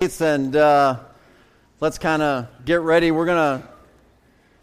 and 0.00 0.56
uh, 0.56 0.98
let's 1.80 1.98
kind 1.98 2.22
of 2.22 2.48
get 2.64 2.80
ready. 2.80 3.10
We're 3.10 3.26
going 3.26 3.60
to, 3.60 3.68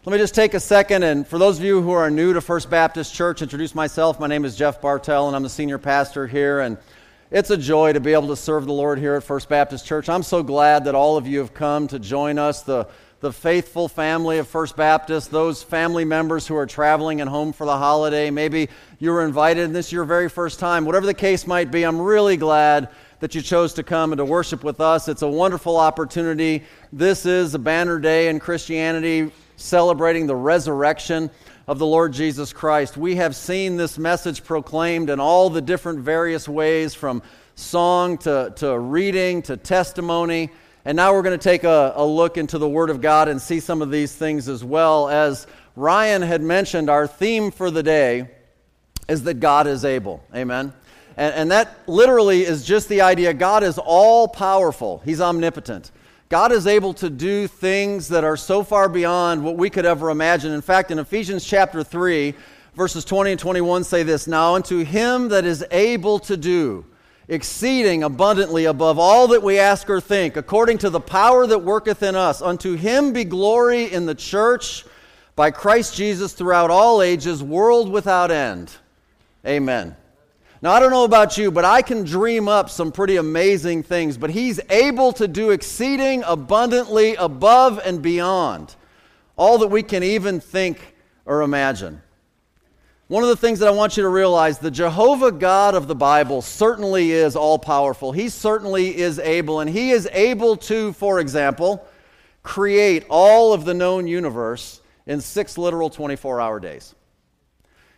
let 0.04 0.12
me 0.12 0.18
just 0.18 0.34
take 0.34 0.52
a 0.52 0.58
second. 0.58 1.04
And 1.04 1.24
for 1.24 1.38
those 1.38 1.60
of 1.60 1.64
you 1.64 1.80
who 1.80 1.92
are 1.92 2.10
new 2.10 2.32
to 2.32 2.40
First 2.40 2.68
Baptist 2.68 3.14
Church, 3.14 3.40
introduce 3.40 3.72
myself. 3.72 4.18
My 4.18 4.26
name 4.26 4.44
is 4.44 4.56
Jeff 4.56 4.80
Bartell, 4.80 5.28
and 5.28 5.36
I'm 5.36 5.44
the 5.44 5.48
senior 5.48 5.78
pastor 5.78 6.26
here. 6.26 6.58
And 6.58 6.76
it's 7.30 7.50
a 7.50 7.56
joy 7.56 7.92
to 7.92 8.00
be 8.00 8.14
able 8.14 8.26
to 8.26 8.36
serve 8.36 8.66
the 8.66 8.72
Lord 8.72 8.98
here 8.98 9.14
at 9.14 9.22
First 9.22 9.48
Baptist 9.48 9.86
Church. 9.86 10.08
I'm 10.08 10.24
so 10.24 10.42
glad 10.42 10.86
that 10.86 10.96
all 10.96 11.16
of 11.16 11.24
you 11.28 11.38
have 11.38 11.54
come 11.54 11.86
to 11.86 12.00
join 12.00 12.36
us, 12.36 12.62
the, 12.62 12.88
the 13.20 13.32
faithful 13.32 13.86
family 13.86 14.38
of 14.38 14.48
First 14.48 14.74
Baptist, 14.74 15.30
those 15.30 15.62
family 15.62 16.04
members 16.04 16.48
who 16.48 16.56
are 16.56 16.66
traveling 16.66 17.20
and 17.20 17.30
home 17.30 17.52
for 17.52 17.64
the 17.64 17.78
holiday. 17.78 18.30
Maybe 18.30 18.70
you 18.98 19.12
were 19.12 19.24
invited 19.24 19.66
and 19.66 19.74
this 19.74 19.86
is 19.86 19.92
your 19.92 20.04
very 20.04 20.28
first 20.28 20.58
time. 20.58 20.84
Whatever 20.84 21.06
the 21.06 21.14
case 21.14 21.46
might 21.46 21.70
be, 21.70 21.84
I'm 21.84 22.00
really 22.00 22.36
glad 22.36 22.88
that 23.20 23.34
you 23.34 23.42
chose 23.42 23.74
to 23.74 23.82
come 23.82 24.12
and 24.12 24.18
to 24.18 24.24
worship 24.24 24.62
with 24.62 24.80
us. 24.80 25.08
It's 25.08 25.22
a 25.22 25.28
wonderful 25.28 25.76
opportunity. 25.76 26.62
This 26.92 27.26
is 27.26 27.54
a 27.54 27.58
banner 27.58 27.98
day 27.98 28.28
in 28.28 28.38
Christianity 28.38 29.32
celebrating 29.56 30.26
the 30.26 30.36
resurrection 30.36 31.30
of 31.66 31.78
the 31.78 31.86
Lord 31.86 32.12
Jesus 32.12 32.52
Christ. 32.52 32.96
We 32.96 33.16
have 33.16 33.34
seen 33.34 33.76
this 33.76 33.98
message 33.98 34.44
proclaimed 34.44 35.10
in 35.10 35.20
all 35.20 35.50
the 35.50 35.60
different 35.60 35.98
various 35.98 36.48
ways 36.48 36.94
from 36.94 37.22
song 37.56 38.18
to, 38.18 38.52
to 38.56 38.78
reading 38.78 39.42
to 39.42 39.56
testimony. 39.56 40.50
And 40.84 40.96
now 40.96 41.12
we're 41.12 41.22
going 41.22 41.38
to 41.38 41.42
take 41.42 41.64
a, 41.64 41.92
a 41.96 42.06
look 42.06 42.38
into 42.38 42.56
the 42.56 42.68
Word 42.68 42.88
of 42.88 43.00
God 43.00 43.28
and 43.28 43.42
see 43.42 43.60
some 43.60 43.82
of 43.82 43.90
these 43.90 44.14
things 44.14 44.48
as 44.48 44.64
well. 44.64 45.08
As 45.08 45.46
Ryan 45.74 46.22
had 46.22 46.40
mentioned, 46.40 46.88
our 46.88 47.06
theme 47.06 47.50
for 47.50 47.70
the 47.70 47.82
day 47.82 48.30
is 49.08 49.24
that 49.24 49.34
God 49.34 49.66
is 49.66 49.84
able. 49.84 50.22
Amen. 50.34 50.72
And, 51.18 51.34
and 51.34 51.50
that 51.50 51.76
literally 51.88 52.42
is 52.42 52.64
just 52.64 52.88
the 52.88 53.02
idea 53.02 53.34
God 53.34 53.64
is 53.64 53.76
all 53.76 54.28
powerful, 54.28 55.02
He's 55.04 55.20
omnipotent. 55.20 55.90
God 56.30 56.52
is 56.52 56.66
able 56.66 56.94
to 56.94 57.10
do 57.10 57.46
things 57.46 58.08
that 58.08 58.22
are 58.22 58.36
so 58.36 58.62
far 58.62 58.88
beyond 58.88 59.42
what 59.42 59.56
we 59.56 59.70
could 59.70 59.86
ever 59.86 60.10
imagine. 60.10 60.52
In 60.52 60.60
fact, 60.60 60.90
in 60.90 60.98
Ephesians 60.98 61.42
chapter 61.42 61.82
3, 61.82 62.34
verses 62.74 63.04
20 63.04 63.32
and 63.32 63.40
21 63.40 63.82
say 63.82 64.02
this 64.02 64.26
Now 64.26 64.54
unto 64.54 64.84
him 64.84 65.28
that 65.30 65.44
is 65.44 65.64
able 65.70 66.18
to 66.20 66.36
do 66.36 66.84
exceeding 67.28 68.04
abundantly 68.04 68.66
above 68.66 68.98
all 68.98 69.28
that 69.28 69.42
we 69.42 69.58
ask 69.58 69.90
or 69.90 70.00
think, 70.00 70.36
according 70.36 70.78
to 70.78 70.90
the 70.90 71.00
power 71.00 71.46
that 71.46 71.58
worketh 71.58 72.02
in 72.02 72.14
us, 72.14 72.40
unto 72.40 72.74
him 72.74 73.12
be 73.12 73.24
glory 73.24 73.92
in 73.92 74.06
the 74.06 74.14
church 74.14 74.84
by 75.34 75.50
Christ 75.50 75.94
Jesus 75.94 76.32
throughout 76.32 76.70
all 76.70 77.02
ages, 77.02 77.42
world 77.42 77.90
without 77.90 78.30
end. 78.30 78.72
Amen. 79.46 79.96
Now, 80.60 80.72
I 80.72 80.80
don't 80.80 80.90
know 80.90 81.04
about 81.04 81.38
you, 81.38 81.52
but 81.52 81.64
I 81.64 81.82
can 81.82 82.02
dream 82.02 82.48
up 82.48 82.68
some 82.68 82.90
pretty 82.90 83.16
amazing 83.16 83.84
things, 83.84 84.18
but 84.18 84.30
He's 84.30 84.58
able 84.70 85.12
to 85.12 85.28
do 85.28 85.50
exceeding 85.50 86.24
abundantly 86.26 87.14
above 87.14 87.80
and 87.84 88.02
beyond 88.02 88.74
all 89.36 89.58
that 89.58 89.68
we 89.68 89.84
can 89.84 90.02
even 90.02 90.40
think 90.40 90.96
or 91.24 91.42
imagine. 91.42 92.02
One 93.06 93.22
of 93.22 93.28
the 93.28 93.36
things 93.36 93.60
that 93.60 93.68
I 93.68 93.70
want 93.70 93.96
you 93.96 94.02
to 94.02 94.08
realize 94.08 94.58
the 94.58 94.70
Jehovah 94.70 95.30
God 95.30 95.76
of 95.76 95.86
the 95.86 95.94
Bible 95.94 96.42
certainly 96.42 97.12
is 97.12 97.36
all 97.36 97.58
powerful. 97.58 98.10
He 98.10 98.28
certainly 98.28 98.98
is 98.98 99.20
able, 99.20 99.60
and 99.60 99.70
He 99.70 99.92
is 99.92 100.08
able 100.12 100.56
to, 100.56 100.92
for 100.94 101.20
example, 101.20 101.86
create 102.42 103.06
all 103.08 103.52
of 103.52 103.64
the 103.64 103.74
known 103.74 104.08
universe 104.08 104.80
in 105.06 105.20
six 105.20 105.56
literal 105.56 105.88
24 105.88 106.40
hour 106.40 106.58
days. 106.58 106.96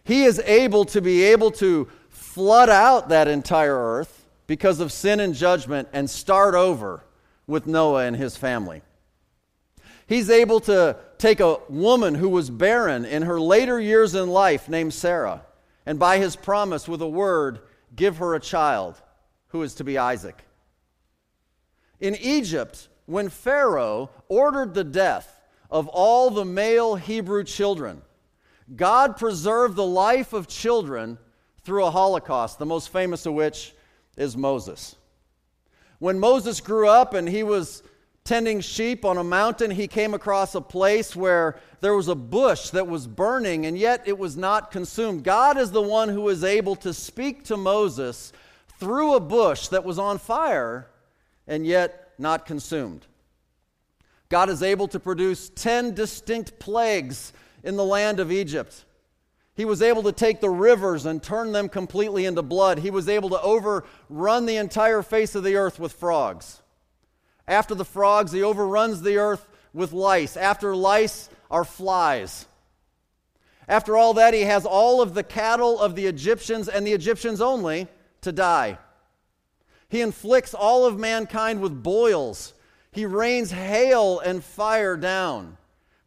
He 0.05 0.25
is 0.25 0.41
able 0.41 0.85
to 0.87 1.01
be 1.01 1.25
able 1.25 1.51
to 1.53 1.89
flood 2.31 2.71
out 2.71 3.09
that 3.09 3.27
entire 3.27 3.77
earth 3.77 4.25
because 4.47 4.79
of 4.79 4.93
sin 4.93 5.19
and 5.19 5.35
judgment 5.35 5.89
and 5.93 6.09
start 6.09 6.55
over 6.55 7.05
with 7.49 7.67
Noah 7.67 8.05
and 8.05 8.15
his 8.15 8.37
family. 8.37 8.83
He's 10.07 10.31
able 10.31 10.61
to 10.61 10.97
take 11.19 11.41
a 11.41 11.59
woman 11.69 12.15
who 12.15 12.29
was 12.29 12.49
barren 12.49 13.05
in 13.05 13.23
her 13.23 13.41
later 13.41 13.81
years 13.81 14.15
in 14.15 14.29
life, 14.29 14.69
named 14.69 14.95
Sarah, 14.95 15.43
and 15.85 15.99
by 15.99 16.19
his 16.19 16.37
promise, 16.37 16.87
with 16.87 17.03
a 17.03 17.09
word, 17.09 17.61
give 17.97 18.19
her 18.19 18.37
a 18.37 18.41
child 18.41 19.03
who 19.49 19.63
is 19.63 19.75
to 19.75 19.85
be 19.85 19.99
Isaac. 19.99 20.45
In 21.99 22.15
Egypt, 22.15 22.89
when 23.07 23.29
Pharaoh 23.29 24.09
ordered 24.29 24.75
the 24.75 24.85
death 24.85 25.41
of 25.69 25.89
all 25.89 26.31
the 26.31 26.45
male 26.45 26.95
Hebrew 26.95 27.43
children, 27.43 28.03
God 28.77 29.17
preserved 29.17 29.75
the 29.75 29.85
life 29.85 30.33
of 30.33 30.47
children 30.47 31.19
through 31.71 31.85
a 31.85 31.91
Holocaust, 31.93 32.59
the 32.59 32.67
most 32.67 32.89
famous 32.89 33.27
of 33.27 33.35
which 33.35 33.77
is 34.17 34.37
Moses. 34.37 34.97
When 36.01 36.19
Moses 36.19 36.61
grew 36.61 36.89
up 36.89 37.15
and 37.15 37.29
he 37.29 37.45
was 37.45 37.85
tending 38.25 38.61
sheep 38.61 39.05
on 39.05 39.19
a 39.19 39.23
mountain, 39.23 39.71
he 39.71 39.87
came 39.87 40.13
across 40.13 40.57
a 40.57 40.61
place 40.61 41.15
where 41.15 41.61
there 41.81 41.95
was 41.95 42.09
a 42.09 42.17
bush 42.17 42.71
that 42.71 42.89
was 42.89 43.07
burning 43.07 43.67
and 43.67 43.79
yet 43.79 44.03
it 44.05 44.19
was 44.19 44.37
not 44.37 44.73
consumed. 44.73 45.23
God 45.23 45.57
is 45.57 45.71
the 45.71 45.81
one 45.81 46.09
who 46.09 46.29
is 46.29 46.43
able 46.43 46.75
to 46.75 46.93
speak 46.93 47.45
to 47.45 47.57
Moses 47.57 48.33
through 48.81 49.15
a 49.15 49.21
bush 49.21 49.69
that 49.69 49.85
was 49.85 49.97
on 49.97 50.19
fire 50.19 50.89
and 51.47 51.65
yet 51.65 52.15
not 52.19 52.47
consumed. 52.47 53.07
God 54.29 54.51
is 54.51 54.65
able 54.65 54.89
to 54.89 54.99
produce 54.99 55.51
10 55.51 55.95
distinct 55.95 56.59
plagues 56.59 57.33
in 57.63 57.77
the 57.77 57.85
land 57.85 58.19
of 58.19 58.33
Egypt. 58.33 58.87
He 59.61 59.67
was 59.67 59.83
able 59.83 60.03
to 60.05 60.13
take 60.13 60.41
the 60.41 60.49
rivers 60.49 61.05
and 61.05 61.23
turn 61.23 61.53
them 61.53 61.69
completely 61.69 62.25
into 62.25 62.41
blood. 62.41 62.79
He 62.79 62.91
was 62.91 63.11
able 63.11 63.29
to 63.29 63.43
overrun 63.43 64.47
the 64.47 64.57
entire 64.57 65.03
face 65.03 65.35
of 65.35 65.45
the 65.45 65.57
earth 65.57 65.79
with 65.79 65.93
frogs. 65.93 66.63
After 67.47 67.75
the 67.75 67.85
frogs, 67.85 68.33
he 68.33 68.43
overruns 68.43 69.03
the 69.03 69.19
earth 69.19 69.47
with 69.75 69.93
lice. 69.93 70.35
After 70.35 70.75
lice 70.75 71.29
are 71.51 71.67
flies. 71.67 72.47
After 73.69 73.99
all 73.99 74.15
that, 74.15 74.33
he 74.33 74.45
has 74.45 74.65
all 74.65 75.03
of 75.03 75.13
the 75.13 75.23
cattle 75.23 75.79
of 75.79 75.95
the 75.95 76.07
Egyptians 76.07 76.67
and 76.67 76.87
the 76.87 76.95
Egyptians 76.95 77.43
only 77.43 77.87
to 78.23 78.33
die. 78.33 78.79
He 79.91 80.01
inflicts 80.01 80.55
all 80.55 80.87
of 80.87 80.99
mankind 80.99 81.61
with 81.61 81.83
boils. 81.83 82.55
He 82.93 83.05
rains 83.05 83.51
hail 83.51 84.21
and 84.21 84.43
fire 84.43 84.97
down 84.97 85.59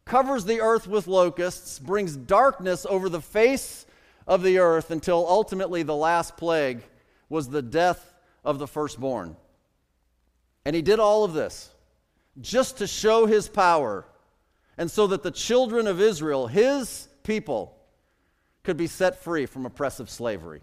covers 0.04 0.44
the 0.44 0.60
earth 0.60 0.86
with 0.86 1.06
locusts, 1.06 1.78
brings 1.78 2.16
darkness 2.16 2.86
over 2.88 3.08
the 3.08 3.20
face 3.20 3.86
of 4.26 4.42
the 4.42 4.58
earth 4.58 4.90
until 4.90 5.26
ultimately 5.28 5.82
the 5.82 5.96
last 5.96 6.36
plague 6.36 6.82
was 7.28 7.48
the 7.48 7.62
death 7.62 8.14
of 8.44 8.58
the 8.58 8.66
firstborn. 8.66 9.36
And 10.64 10.74
he 10.74 10.82
did 10.82 10.98
all 10.98 11.24
of 11.24 11.32
this 11.32 11.70
just 12.40 12.78
to 12.78 12.86
show 12.86 13.26
his 13.26 13.48
power 13.48 14.04
and 14.76 14.90
so 14.90 15.06
that 15.06 15.22
the 15.22 15.30
children 15.30 15.86
of 15.86 16.00
Israel, 16.00 16.46
his 16.46 17.08
people, 17.22 17.76
could 18.62 18.76
be 18.76 18.86
set 18.86 19.22
free 19.22 19.46
from 19.46 19.66
oppressive 19.66 20.10
slavery. 20.10 20.62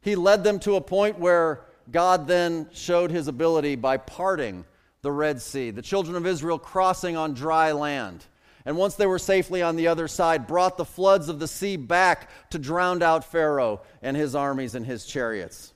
He 0.00 0.16
led 0.16 0.44
them 0.44 0.58
to 0.60 0.76
a 0.76 0.80
point 0.80 1.18
where 1.18 1.66
God 1.90 2.26
then 2.26 2.68
showed 2.72 3.10
his 3.10 3.28
ability 3.28 3.76
by 3.76 3.96
parting 3.96 4.64
the 5.02 5.12
Red 5.12 5.40
Sea, 5.40 5.70
the 5.70 5.82
children 5.82 6.16
of 6.16 6.26
Israel 6.26 6.58
crossing 6.58 7.16
on 7.16 7.34
dry 7.34 7.72
land. 7.72 8.24
And 8.64 8.76
once 8.76 8.96
they 8.96 9.06
were 9.06 9.18
safely 9.18 9.62
on 9.62 9.76
the 9.76 9.88
other 9.88 10.08
side, 10.08 10.46
brought 10.46 10.76
the 10.76 10.84
floods 10.84 11.28
of 11.28 11.38
the 11.38 11.48
sea 11.48 11.76
back 11.76 12.28
to 12.50 12.58
drown 12.58 13.02
out 13.02 13.24
Pharaoh 13.24 13.80
and 14.02 14.16
his 14.16 14.34
armies 14.34 14.74
and 14.74 14.84
his 14.84 15.06
chariots. 15.06 15.72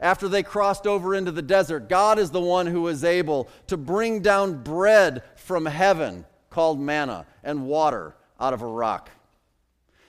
After 0.00 0.28
they 0.28 0.42
crossed 0.42 0.86
over 0.86 1.14
into 1.14 1.30
the 1.30 1.40
desert, 1.40 1.88
God 1.88 2.18
is 2.18 2.30
the 2.30 2.40
one 2.40 2.66
who 2.66 2.88
is 2.88 3.04
able 3.04 3.48
to 3.68 3.76
bring 3.76 4.20
down 4.20 4.62
bread 4.62 5.22
from 5.36 5.64
heaven 5.64 6.26
called 6.50 6.80
manna 6.80 7.26
and 7.42 7.66
water 7.66 8.14
out 8.38 8.52
of 8.52 8.62
a 8.62 8.66
rock. 8.66 9.10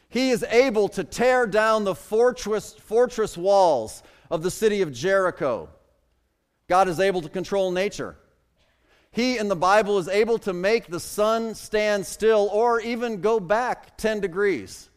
He 0.10 0.32
is 0.32 0.44
able 0.44 0.90
to 0.90 1.04
tear 1.04 1.46
down 1.46 1.84
the 1.84 1.96
fortress, 1.96 2.74
fortress 2.74 3.38
walls 3.38 4.04
of 4.32 4.44
the 4.44 4.52
city 4.52 4.82
of 4.82 4.92
Jericho 4.92 5.70
God 6.68 6.88
is 6.88 7.00
able 7.00 7.22
to 7.22 7.30
control 7.30 7.72
nature. 7.72 8.16
He 9.12 9.38
in 9.38 9.48
the 9.48 9.56
Bible 9.56 9.98
is 9.98 10.08
able 10.08 10.38
to 10.40 10.52
make 10.52 10.88
the 10.88 11.00
sun 11.00 11.56
stand 11.56 12.06
still 12.06 12.50
or 12.52 12.82
even 12.82 13.22
go 13.22 13.40
back 13.40 13.98
10 13.98 14.20
degrees. 14.20 14.90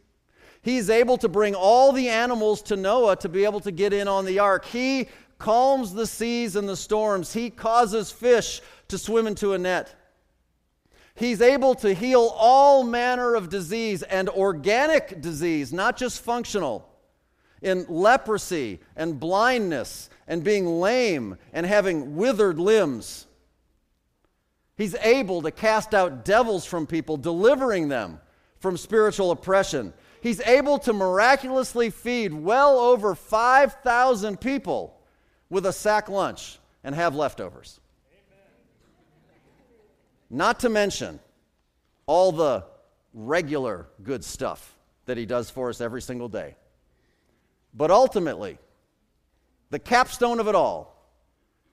He's 0.60 0.90
able 0.90 1.18
to 1.18 1.28
bring 1.28 1.54
all 1.54 1.92
the 1.92 2.08
animals 2.08 2.62
to 2.62 2.76
Noah 2.76 3.16
to 3.16 3.28
be 3.28 3.44
able 3.44 3.60
to 3.60 3.70
get 3.70 3.92
in 3.92 4.08
on 4.08 4.24
the 4.24 4.40
ark. 4.40 4.64
He 4.64 5.08
calms 5.38 5.94
the 5.94 6.06
seas 6.06 6.56
and 6.56 6.68
the 6.68 6.76
storms. 6.76 7.32
He 7.32 7.48
causes 7.48 8.10
fish 8.10 8.60
to 8.88 8.98
swim 8.98 9.26
into 9.26 9.52
a 9.52 9.58
net. 9.58 9.94
He's 11.14 11.40
able 11.40 11.74
to 11.76 11.94
heal 11.94 12.32
all 12.36 12.84
manner 12.84 13.34
of 13.34 13.48
disease 13.48 14.02
and 14.02 14.28
organic 14.28 15.20
disease, 15.20 15.72
not 15.72 15.96
just 15.96 16.22
functional, 16.22 16.88
in 17.60 17.86
leprosy 17.88 18.80
and 18.96 19.18
blindness 19.18 20.10
and 20.28 20.44
being 20.44 20.66
lame 20.66 21.36
and 21.52 21.66
having 21.66 22.14
withered 22.14 22.60
limbs. 22.60 23.26
He's 24.76 24.94
able 24.96 25.42
to 25.42 25.50
cast 25.50 25.94
out 25.94 26.24
devils 26.24 26.64
from 26.64 26.86
people, 26.86 27.16
delivering 27.16 27.88
them 27.88 28.20
from 28.60 28.76
spiritual 28.76 29.32
oppression. 29.32 29.92
He's 30.20 30.40
able 30.42 30.78
to 30.80 30.92
miraculously 30.92 31.90
feed 31.90 32.32
well 32.32 32.78
over 32.78 33.14
5,000 33.16 34.40
people 34.40 35.00
with 35.50 35.66
a 35.66 35.72
sack 35.72 36.08
lunch 36.08 36.58
and 36.84 36.94
have 36.94 37.16
leftovers. 37.16 37.80
Not 40.30 40.60
to 40.60 40.68
mention 40.68 41.18
all 42.06 42.32
the 42.32 42.64
regular 43.14 43.86
good 44.02 44.22
stuff 44.22 44.76
that 45.06 45.16
He 45.16 45.24
does 45.24 45.48
for 45.48 45.70
us 45.70 45.80
every 45.80 46.02
single 46.02 46.28
day. 46.28 46.54
But 47.72 47.90
ultimately, 47.90 48.58
the 49.70 49.78
capstone 49.78 50.40
of 50.40 50.48
it 50.48 50.54
all, 50.54 50.94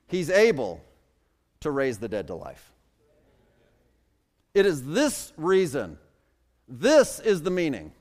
He's 0.07 0.29
able 0.29 0.81
to 1.61 1.71
raise 1.71 1.97
the 1.97 2.07
dead 2.07 2.27
to 2.27 2.35
life. 2.35 2.71
It 4.53 4.65
is 4.65 4.85
this 4.85 5.33
reason, 5.35 5.97
this 6.67 7.19
is 7.19 7.41
the 7.41 7.51
meaning 7.51 7.91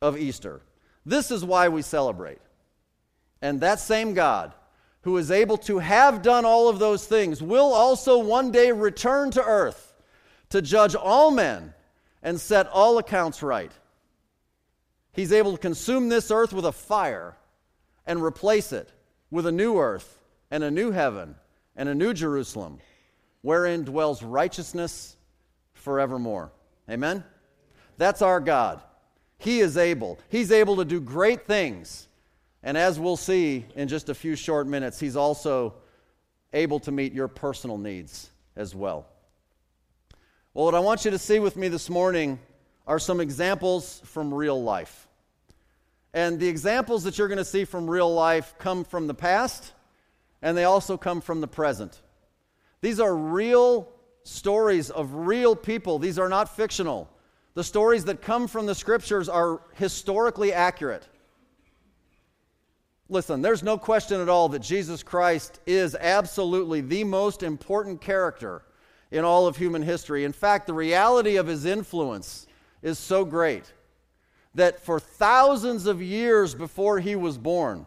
of 0.00 0.16
Easter. 0.16 0.62
This 1.04 1.30
is 1.30 1.44
why 1.44 1.68
we 1.68 1.82
celebrate. 1.82 2.38
And 3.42 3.60
that 3.60 3.80
same 3.80 4.14
God 4.14 4.54
who 5.02 5.16
is 5.18 5.30
able 5.30 5.56
to 5.58 5.78
have 5.78 6.22
done 6.22 6.44
all 6.44 6.68
of 6.68 6.78
those 6.78 7.06
things 7.06 7.42
will 7.42 7.72
also 7.72 8.18
one 8.18 8.50
day 8.50 8.72
return 8.72 9.30
to 9.32 9.42
earth 9.44 9.94
to 10.50 10.62
judge 10.62 10.94
all 10.94 11.30
men 11.30 11.74
and 12.22 12.40
set 12.40 12.66
all 12.68 12.98
accounts 12.98 13.42
right. 13.42 13.72
He's 15.12 15.32
able 15.32 15.52
to 15.52 15.58
consume 15.58 16.08
this 16.08 16.30
earth 16.30 16.52
with 16.52 16.64
a 16.64 16.72
fire 16.72 17.36
and 18.06 18.22
replace 18.22 18.72
it 18.72 18.92
with 19.30 19.46
a 19.46 19.52
new 19.52 19.78
earth 19.78 20.18
and 20.50 20.62
a 20.62 20.70
new 20.70 20.90
heaven 20.90 21.34
and 21.76 21.88
a 21.88 21.94
new 21.94 22.14
Jerusalem 22.14 22.78
wherein 23.42 23.84
dwells 23.84 24.22
righteousness 24.22 25.16
forevermore. 25.74 26.52
Amen? 26.90 27.24
That's 27.98 28.22
our 28.22 28.40
God. 28.40 28.82
He 29.38 29.60
is 29.60 29.76
able. 29.76 30.18
He's 30.28 30.50
able 30.50 30.76
to 30.76 30.84
do 30.84 31.00
great 31.00 31.46
things. 31.46 32.08
And 32.62 32.76
as 32.76 32.98
we'll 32.98 33.16
see 33.16 33.64
in 33.76 33.88
just 33.88 34.08
a 34.08 34.14
few 34.14 34.34
short 34.34 34.66
minutes, 34.66 34.98
He's 34.98 35.16
also 35.16 35.74
able 36.52 36.80
to 36.80 36.90
meet 36.90 37.12
your 37.12 37.28
personal 37.28 37.78
needs 37.78 38.30
as 38.56 38.74
well. 38.74 39.06
Well, 40.54 40.64
what 40.64 40.74
I 40.74 40.80
want 40.80 41.04
you 41.04 41.10
to 41.10 41.18
see 41.18 41.38
with 41.38 41.56
me 41.56 41.68
this 41.68 41.90
morning 41.90 42.38
are 42.86 42.98
some 42.98 43.20
examples 43.20 44.00
from 44.04 44.32
real 44.32 44.62
life. 44.62 45.05
And 46.16 46.40
the 46.40 46.48
examples 46.48 47.04
that 47.04 47.18
you're 47.18 47.28
going 47.28 47.36
to 47.36 47.44
see 47.44 47.66
from 47.66 47.90
real 47.90 48.12
life 48.12 48.54
come 48.58 48.84
from 48.84 49.06
the 49.06 49.12
past, 49.12 49.74
and 50.40 50.56
they 50.56 50.64
also 50.64 50.96
come 50.96 51.20
from 51.20 51.42
the 51.42 51.46
present. 51.46 52.00
These 52.80 53.00
are 53.00 53.14
real 53.14 53.92
stories 54.22 54.88
of 54.88 55.12
real 55.12 55.54
people, 55.54 55.98
these 55.98 56.18
are 56.18 56.30
not 56.30 56.56
fictional. 56.56 57.10
The 57.52 57.62
stories 57.62 58.06
that 58.06 58.22
come 58.22 58.48
from 58.48 58.64
the 58.64 58.74
scriptures 58.74 59.28
are 59.28 59.60
historically 59.74 60.54
accurate. 60.54 61.06
Listen, 63.10 63.42
there's 63.42 63.62
no 63.62 63.76
question 63.76 64.18
at 64.18 64.30
all 64.30 64.48
that 64.48 64.62
Jesus 64.62 65.02
Christ 65.02 65.60
is 65.66 65.94
absolutely 65.94 66.80
the 66.80 67.04
most 67.04 67.42
important 67.42 68.00
character 68.00 68.62
in 69.10 69.22
all 69.22 69.46
of 69.46 69.58
human 69.58 69.82
history. 69.82 70.24
In 70.24 70.32
fact, 70.32 70.66
the 70.66 70.72
reality 70.72 71.36
of 71.36 71.46
his 71.46 71.66
influence 71.66 72.46
is 72.80 72.98
so 72.98 73.22
great 73.22 73.70
that 74.56 74.80
for 74.80 74.98
thousands 74.98 75.86
of 75.86 76.02
years 76.02 76.54
before 76.54 76.98
he 76.98 77.14
was 77.14 77.38
born, 77.38 77.86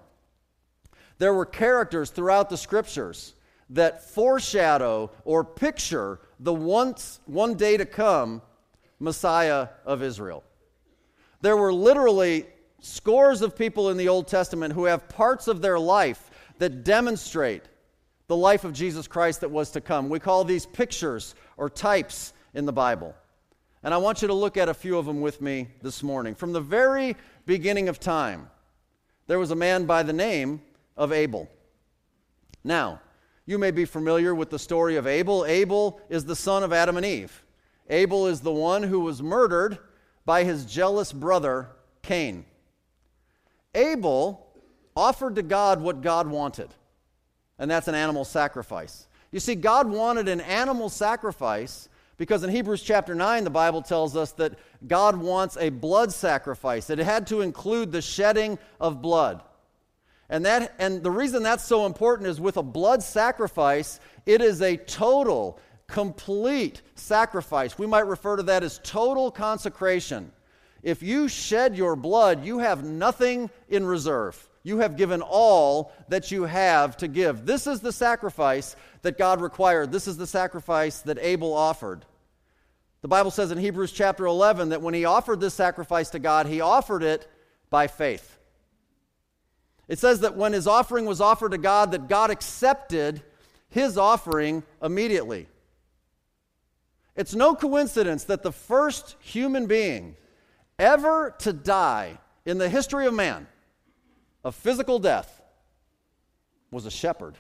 there 1.18 1.33
were 1.33 1.45
characters 1.45 2.12
throughout 2.12 2.50
the 2.50 2.57
scriptures 2.57 3.33
that 3.71 4.04
foreshadow 4.04 5.12
or 5.25 5.44
picture 5.44 6.19
the 6.39 6.54
once, 6.54 7.19
one 7.25 7.56
day 7.56 7.75
to 7.75 7.86
come 7.86 8.42
Messiah 9.00 9.68
of 9.83 10.04
Israel. 10.04 10.44
There 11.42 11.57
were 11.57 11.74
literally 11.74 12.45
scores 12.81 13.42
of 13.42 13.56
people 13.56 13.89
in 13.89 13.98
the 13.98 14.07
Old 14.07 14.27
Testament 14.27 14.74
who 14.74 14.86
have 14.86 15.10
parts 15.10 15.48
of 15.48 15.62
their 15.62 15.80
life 15.80 16.30
that 16.60 16.83
demonstrate 16.83 17.63
the 18.27 18.36
life 18.36 18.63
of 18.63 18.74
Jesus 18.74 19.07
Christ 19.07 19.42
that 19.42 19.50
was 19.50 19.71
to 19.71 19.81
come. 19.81 20.07
We 20.07 20.19
call 20.19 20.44
these 20.44 20.68
pictures 20.68 21.33
or 21.57 21.68
types 21.68 22.33
in 22.54 22.66
the 22.66 22.74
Bible. 22.74 23.16
And 23.83 23.93
I 23.93 23.97
want 23.97 24.21
you 24.21 24.27
to 24.27 24.33
look 24.33 24.57
at 24.57 24.67
a 24.67 24.73
few 24.73 24.97
of 24.97 25.05
them 25.05 25.21
with 25.21 25.41
me 25.41 25.67
this 25.81 26.03
morning. 26.03 26.35
From 26.35 26.51
the 26.51 26.61
very 26.61 27.15
beginning 27.45 27.87
of 27.87 27.99
time, 27.99 28.49
there 29.27 29.39
was 29.39 29.51
a 29.51 29.55
man 29.55 29.85
by 29.85 30.03
the 30.03 30.13
name 30.13 30.61
of 30.97 31.13
Abel. 31.13 31.49
Now, 32.63 33.01
you 33.45 33.57
may 33.57 33.71
be 33.71 33.85
familiar 33.85 34.35
with 34.35 34.49
the 34.49 34.59
story 34.59 34.97
of 34.97 35.07
Abel. 35.07 35.45
Abel 35.45 36.01
is 36.09 36.25
the 36.25 36.35
son 36.35 36.61
of 36.61 36.73
Adam 36.73 36.97
and 36.97 37.05
Eve. 37.05 37.43
Abel 37.89 38.27
is 38.27 38.41
the 38.41 38.51
one 38.51 38.83
who 38.83 38.99
was 38.99 39.23
murdered 39.23 39.79
by 40.25 40.43
his 40.43 40.65
jealous 40.65 41.11
brother, 41.11 41.69
Cain. 42.01 42.45
Abel 43.73 44.45
offered 44.95 45.35
to 45.35 45.41
God 45.41 45.81
what 45.81 46.01
God 46.01 46.27
wanted, 46.27 46.69
and 47.57 47.71
that's 47.71 47.87
an 47.87 47.95
animal 47.95 48.25
sacrifice. 48.25 49.07
You 49.31 49.39
see, 49.39 49.55
God 49.55 49.87
wanted 49.87 50.27
an 50.27 50.41
animal 50.41 50.89
sacrifice 50.89 51.87
because 52.19 52.44
in 52.44 52.50
Hebrews 52.50 52.83
chapter 52.83 53.16
9, 53.16 53.45
the 53.45 53.50
Bible 53.50 53.81
tells 53.81 54.18
us 54.18 54.33
that 54.33 54.60
God 54.86 55.16
wants 55.16 55.56
a 55.56 55.69
blood 55.69 56.12
sacrifice. 56.12 56.88
that 56.88 57.00
It 57.00 57.06
had 57.06 57.25
to 57.27 57.39
include 57.39 57.94
the 57.94 58.01
shedding 58.01 58.60
of 58.77 59.01
blood. 59.01 59.42
And, 60.30 60.45
that, 60.45 60.75
and 60.80 61.01
the 61.01 61.10
reason 61.10 61.44
that's 61.44 61.63
so 61.63 61.86
important 61.86 62.27
is 62.27 62.42
with 62.42 62.57
a 62.57 62.62
blood 62.62 63.01
sacrifice, 63.01 64.01
it 64.25 64.42
is 64.42 64.62
a 64.62 64.75
total, 64.75 65.60
complete 65.88 66.81
sacrifice. 66.94 67.80
We 67.80 67.88
might 67.88 68.06
refer 68.06 68.36
to 68.36 68.44
that 68.44 68.63
as 68.63 68.81
total 68.83 69.31
consecration. 69.31 70.33
If 70.83 71.01
you 71.01 71.30
shed 71.30 71.77
your 71.77 71.95
blood, 71.95 72.44
you 72.44 72.60
have 72.60 72.83
nothing 72.83 73.50
in 73.69 73.86
reserve. 73.86 74.50
You 74.63 74.80
have 74.80 74.98
given 74.98 75.21
all 75.21 75.94
that 76.10 76.31
you 76.31 76.44
have 76.44 76.98
to 76.98 77.07
give. 77.07 77.45
This 77.45 77.66
is 77.66 77.80
the 77.80 77.94
sacrifice 77.94 78.75
that 79.04 79.18
God 79.18 79.39
required. 79.39 79.94
This 79.94 80.06
is 80.06 80.18
the 80.18 80.27
sacrifice 80.27 81.00
that 81.04 81.18
Abel 81.19 81.54
offered. 81.54 82.06
The 83.01 83.07
Bible 83.07 83.31
says 83.31 83.51
in 83.51 83.57
Hebrews 83.57 83.91
chapter 83.91 84.25
11 84.25 84.69
that 84.69 84.81
when 84.81 84.93
he 84.93 85.05
offered 85.05 85.39
this 85.39 85.53
sacrifice 85.53 86.09
to 86.11 86.19
God, 86.19 86.47
he 86.47 86.59
offered 86.59 87.03
it 87.03 87.29
by 87.69 87.87
faith. 87.87 88.37
It 89.87 89.99
says 89.99 90.19
that 90.19 90.35
when 90.35 90.53
his 90.53 90.67
offering 90.67 91.05
was 91.05 91.21
offered 91.21 91.51
to 91.51 91.57
God, 91.57 91.91
that 91.91 92.07
God 92.07 92.29
accepted 92.29 93.23
his 93.69 93.97
offering 93.97 94.63
immediately. 94.81 95.47
It's 97.15 97.33
no 97.33 97.55
coincidence 97.55 98.25
that 98.25 98.43
the 98.43 98.51
first 98.51 99.15
human 99.19 99.65
being 99.65 100.15
ever 100.77 101.35
to 101.39 101.53
die 101.53 102.17
in 102.45 102.57
the 102.57 102.69
history 102.69 103.05
of 103.05 103.13
man 103.13 103.47
of 104.43 104.55
physical 104.55 104.99
death 104.99 105.41
was 106.71 106.85
a 106.85 106.91
shepherd. 106.91 107.35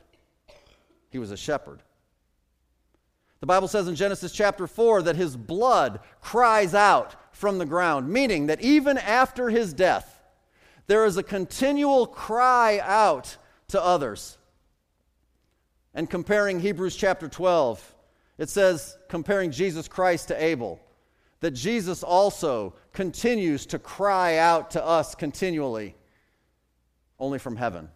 He 1.09 1.19
was 1.19 1.31
a 1.31 1.37
shepherd. 1.37 1.81
The 3.39 3.45
Bible 3.45 3.67
says 3.67 3.87
in 3.87 3.95
Genesis 3.95 4.31
chapter 4.31 4.67
4 4.67 5.03
that 5.03 5.15
his 5.15 5.37
blood 5.37 6.01
cries 6.21 6.73
out 6.73 7.15
from 7.31 7.57
the 7.57 7.65
ground, 7.65 8.09
meaning 8.09 8.47
that 8.47 8.61
even 8.61 8.97
after 8.97 9.49
his 9.49 9.73
death, 9.73 10.21
there 10.87 11.05
is 11.05 11.17
a 11.17 11.23
continual 11.23 12.05
cry 12.05 12.79
out 12.83 13.37
to 13.69 13.81
others. 13.81 14.37
And 15.93 16.09
comparing 16.09 16.59
Hebrews 16.59 16.95
chapter 16.95 17.29
12, 17.29 17.95
it 18.37 18.49
says, 18.49 18.97
comparing 19.07 19.51
Jesus 19.51 19.87
Christ 19.87 20.27
to 20.29 20.43
Abel, 20.43 20.81
that 21.39 21.51
Jesus 21.51 22.03
also 22.03 22.73
continues 22.91 23.65
to 23.67 23.79
cry 23.79 24.37
out 24.37 24.71
to 24.71 24.85
us 24.85 25.15
continually, 25.15 25.95
only 27.19 27.39
from 27.39 27.55
heaven. 27.55 27.89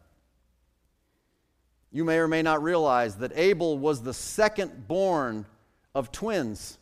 You 1.95 2.03
may 2.03 2.17
or 2.17 2.27
may 2.27 2.41
not 2.41 2.63
realize 2.63 3.17
that 3.17 3.31
Abel 3.35 3.77
was 3.77 4.01
the 4.01 4.15
second 4.15 4.87
born 4.87 5.45
of 5.93 6.11
twins. 6.11 6.79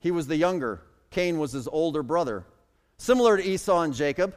He 0.00 0.10
was 0.10 0.26
the 0.26 0.36
younger, 0.36 0.82
Cain 1.10 1.38
was 1.38 1.52
his 1.52 1.66
older 1.66 2.02
brother. 2.02 2.44
Similar 2.98 3.38
to 3.38 3.42
Esau 3.42 3.80
and 3.80 3.94
Jacob, 3.94 4.36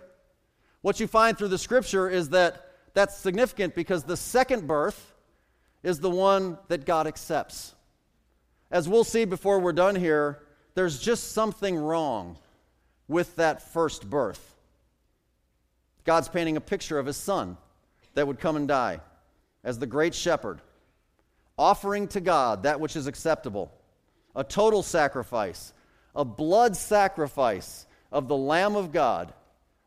what 0.81 1.01
you 1.01 1.07
find 1.07 1.37
through 1.37 1.49
the 1.49 1.57
scripture 1.57 2.09
is 2.09 2.29
that 2.29 2.69
that's 2.93 3.17
significant 3.17 3.75
because 3.75 4.03
the 4.03 4.15
second 4.15 4.65
birth 4.65 5.13
is 5.83 5.99
the 5.99 6.09
one 6.09 6.57
that 6.69 6.85
God 6.85 7.05
accepts. 7.05 7.75
As 8.71 8.87
we'll 8.87 9.03
see 9.03 9.25
before 9.25 9.59
we're 9.59 9.73
done 9.73 9.95
here, 9.95 10.43
there's 10.73 10.99
just 10.99 11.33
something 11.33 11.75
wrong 11.75 12.37
with 13.09 13.35
that 13.35 13.73
first 13.73 14.09
birth. 14.09 14.55
God's 16.05 16.29
painting 16.29 16.55
a 16.55 16.61
picture 16.61 16.97
of 16.97 17.05
his 17.05 17.17
son 17.17 17.57
that 18.13 18.25
would 18.25 18.39
come 18.39 18.55
and 18.55 18.69
die 18.69 19.01
as 19.63 19.79
the 19.79 19.87
great 19.87 20.13
shepherd, 20.13 20.61
offering 21.57 22.07
to 22.09 22.19
God 22.19 22.63
that 22.63 22.79
which 22.79 22.95
is 22.95 23.07
acceptable, 23.07 23.71
a 24.35 24.43
total 24.43 24.83
sacrifice, 24.83 25.73
a 26.15 26.25
blood 26.25 26.75
sacrifice 26.75 27.85
of 28.11 28.27
the 28.27 28.35
Lamb 28.35 28.75
of 28.75 28.91
God 28.91 29.33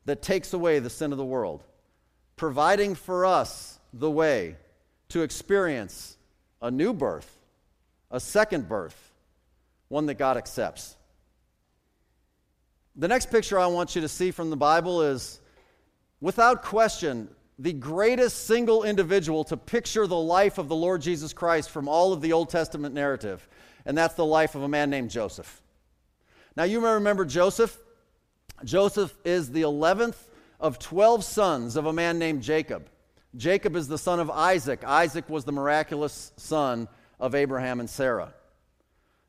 that 0.05 0.23
takes 0.23 0.53
away 0.53 0.79
the 0.79 0.91
sin 0.91 1.13
of 1.13 1.19
the 1.19 1.25
world, 1.25 1.65
providing 2.37 2.95
for 2.95 3.27
us 3.27 3.79
the 3.93 4.11
way 4.11 4.57
to 5.09 5.23
experience 5.23 6.17
a 6.63 6.71
new 6.71 6.93
birth, 6.93 7.39
a 8.11 8.21
second 8.21 8.69
birth, 8.69 9.13
one 9.89 10.07
that 10.07 10.15
God 10.15 10.37
accepts. 10.37 10.97
The 12.97 13.09
next 13.09 13.31
picture 13.31 13.59
I 13.59 13.67
want 13.67 13.95
you 13.95 14.01
to 14.01 14.09
see 14.09 14.31
from 14.31 14.51
the 14.51 14.57
Bible 14.57 15.03
is 15.03 15.41
without 16.21 16.63
question, 16.63 17.29
the 17.59 17.73
greatest 17.73 18.47
single 18.47 18.85
individual 18.85 19.45
to 19.45 19.57
picture 19.57 20.07
the 20.07 20.17
life 20.17 20.59
of 20.59 20.69
the 20.69 20.77
Lord 20.77 21.01
Jesus 21.01 21.33
Christ 21.33 21.71
from 21.71 21.89
all 21.89 22.13
of 22.13 22.21
the 22.21 22.33
Old 22.33 22.51
Testament 22.51 22.95
narrative, 22.95 23.49
and 23.87 23.97
that's 23.97 24.15
the 24.15 24.25
life 24.25 24.55
of 24.55 24.63
a 24.63 24.69
man 24.69 24.91
named 24.91 25.11
Joseph. 25.11 25.63
Now, 26.57 26.65
you 26.65 26.81
may 26.81 26.93
remember 26.93 27.25
Joseph. 27.25 27.79
Joseph 28.65 29.15
is 29.25 29.51
the 29.51 29.63
11th 29.63 30.17
of 30.61 30.79
12 30.79 31.25
sons 31.25 31.77
of 31.77 31.87
a 31.87 31.93
man 31.93 32.19
named 32.19 32.43
Jacob. 32.43 32.89
Jacob 33.37 33.77
is 33.77 33.89
the 33.89 33.99
son 33.99 34.21
of 34.21 34.31
Isaac. 34.31 34.83
Isaac 34.85 35.29
was 35.29 35.45
the 35.45 35.53
miraculous 35.53 36.33
son 36.37 36.89
of 37.21 37.35
Abraham 37.35 37.81
and 37.81 37.89
Sarah. 37.89 38.33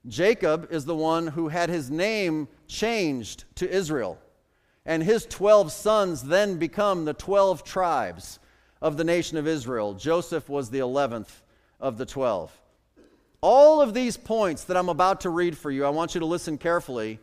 Jacob 0.07 0.67
is 0.71 0.85
the 0.85 0.95
one 0.95 1.27
who 1.27 1.49
had 1.49 1.69
his 1.69 1.91
name 1.91 2.47
changed 2.67 3.43
to 3.55 3.69
Israel. 3.69 4.17
And 4.87 5.03
his 5.03 5.25
12 5.25 5.71
sons 5.71 6.23
then 6.23 6.57
become 6.57 7.03
the 7.03 7.13
12 7.13 7.65
tribes 7.65 8.39
of 8.81 8.95
the 8.95 9.03
nation 9.03 9.37
of 9.37 9.45
Israel. 9.45 9.93
Joseph 9.93 10.47
was 10.47 10.69
the 10.69 10.79
11th 10.79 11.29
of 11.79 11.97
the 11.97 12.05
12. 12.05 12.57
All 13.41 13.81
of 13.81 13.93
these 13.93 14.15
points 14.15 14.63
that 14.63 14.77
I'm 14.77 14.89
about 14.89 15.21
to 15.21 15.29
read 15.29 15.57
for 15.57 15.69
you, 15.69 15.85
I 15.85 15.89
want 15.89 16.15
you 16.15 16.19
to 16.19 16.25
listen 16.25 16.57
carefully, 16.57 17.19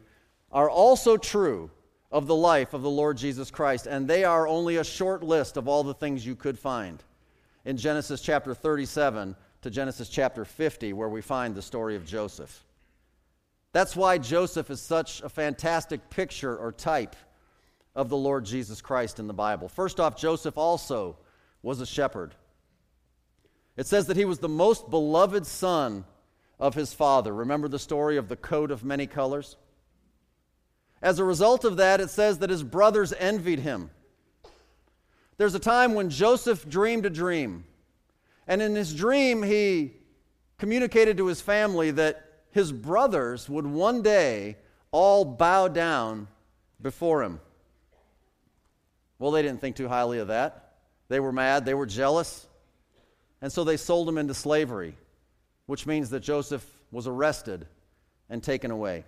are 0.52 0.68
also 0.68 1.16
true 1.16 1.70
of 2.12 2.26
the 2.26 2.34
life 2.34 2.74
of 2.74 2.82
the 2.82 2.90
Lord 2.90 3.16
Jesus 3.16 3.50
Christ, 3.50 3.86
and 3.86 4.06
they 4.06 4.24
are 4.24 4.46
only 4.46 4.76
a 4.76 4.84
short 4.84 5.22
list 5.22 5.56
of 5.56 5.66
all 5.66 5.82
the 5.82 5.94
things 5.94 6.24
you 6.24 6.36
could 6.36 6.58
find 6.58 7.02
in 7.64 7.78
Genesis 7.78 8.20
chapter 8.20 8.54
37 8.54 9.34
to 9.62 9.70
Genesis 9.70 10.10
chapter 10.10 10.44
50, 10.44 10.92
where 10.92 11.08
we 11.08 11.22
find 11.22 11.54
the 11.54 11.62
story 11.62 11.96
of 11.96 12.04
Joseph. 12.04 12.62
That's 13.72 13.96
why 13.96 14.18
Joseph 14.18 14.70
is 14.70 14.82
such 14.82 15.22
a 15.22 15.30
fantastic 15.30 16.10
picture 16.10 16.56
or 16.56 16.70
type 16.70 17.16
of 17.94 18.08
the 18.08 18.16
Lord 18.16 18.44
Jesus 18.44 18.80
Christ 18.80 19.18
in 19.18 19.26
the 19.26 19.32
Bible. 19.32 19.68
First 19.68 20.00
off, 20.00 20.16
Joseph 20.16 20.58
also 20.58 21.16
was 21.62 21.80
a 21.80 21.86
shepherd. 21.86 22.34
It 23.76 23.86
says 23.86 24.06
that 24.06 24.16
he 24.16 24.24
was 24.24 24.38
the 24.38 24.48
most 24.48 24.90
beloved 24.90 25.46
son 25.46 26.04
of 26.58 26.74
his 26.74 26.92
father. 26.94 27.32
Remember 27.32 27.68
the 27.68 27.78
story 27.78 28.16
of 28.16 28.28
the 28.28 28.36
coat 28.36 28.70
of 28.70 28.84
many 28.84 29.06
colors? 29.06 29.56
As 31.02 31.18
a 31.18 31.24
result 31.24 31.64
of 31.64 31.76
that, 31.76 32.00
it 32.00 32.10
says 32.10 32.38
that 32.38 32.50
his 32.50 32.62
brothers 32.62 33.12
envied 33.12 33.60
him. 33.60 33.90
There's 35.36 35.54
a 35.54 35.60
time 35.60 35.94
when 35.94 36.10
Joseph 36.10 36.68
dreamed 36.68 37.06
a 37.06 37.10
dream, 37.10 37.64
and 38.46 38.62
in 38.62 38.74
his 38.74 38.94
dream, 38.94 39.42
he 39.42 39.94
communicated 40.58 41.16
to 41.16 41.26
his 41.26 41.40
family 41.40 41.90
that 41.90 42.24
his 42.52 42.70
brothers 42.70 43.48
would 43.48 43.66
one 43.66 44.00
day 44.00 44.56
all 44.92 45.24
bow 45.24 45.66
down 45.66 46.28
before 46.80 47.22
him. 47.22 47.40
Well, 49.24 49.32
they 49.32 49.40
didn't 49.40 49.62
think 49.62 49.74
too 49.74 49.88
highly 49.88 50.18
of 50.18 50.28
that. 50.28 50.74
They 51.08 51.18
were 51.18 51.32
mad, 51.32 51.64
they 51.64 51.72
were 51.72 51.86
jealous, 51.86 52.46
and 53.40 53.50
so 53.50 53.64
they 53.64 53.78
sold 53.78 54.06
him 54.06 54.18
into 54.18 54.34
slavery, 54.34 54.98
which 55.64 55.86
means 55.86 56.10
that 56.10 56.20
Joseph 56.20 56.62
was 56.92 57.06
arrested 57.06 57.66
and 58.28 58.42
taken 58.42 58.70
away. 58.70 59.06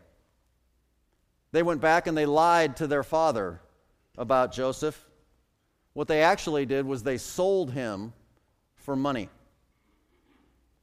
They 1.53 1.63
went 1.63 1.83
back 1.83 2.07
and 2.07 2.17
they 2.17 2.25
lied 2.25 2.79
to 2.79 2.87
their 2.87 3.03
father 3.03 3.61
about 4.17 4.53
Joseph. 4.53 5.05
What 5.93 6.09
they 6.09 6.23
actually 6.23 6.65
did 6.65 6.87
was 6.87 7.03
they 7.03 7.19
sold 7.19 7.73
him 7.73 8.15
for 8.75 8.97
money. 8.97 9.29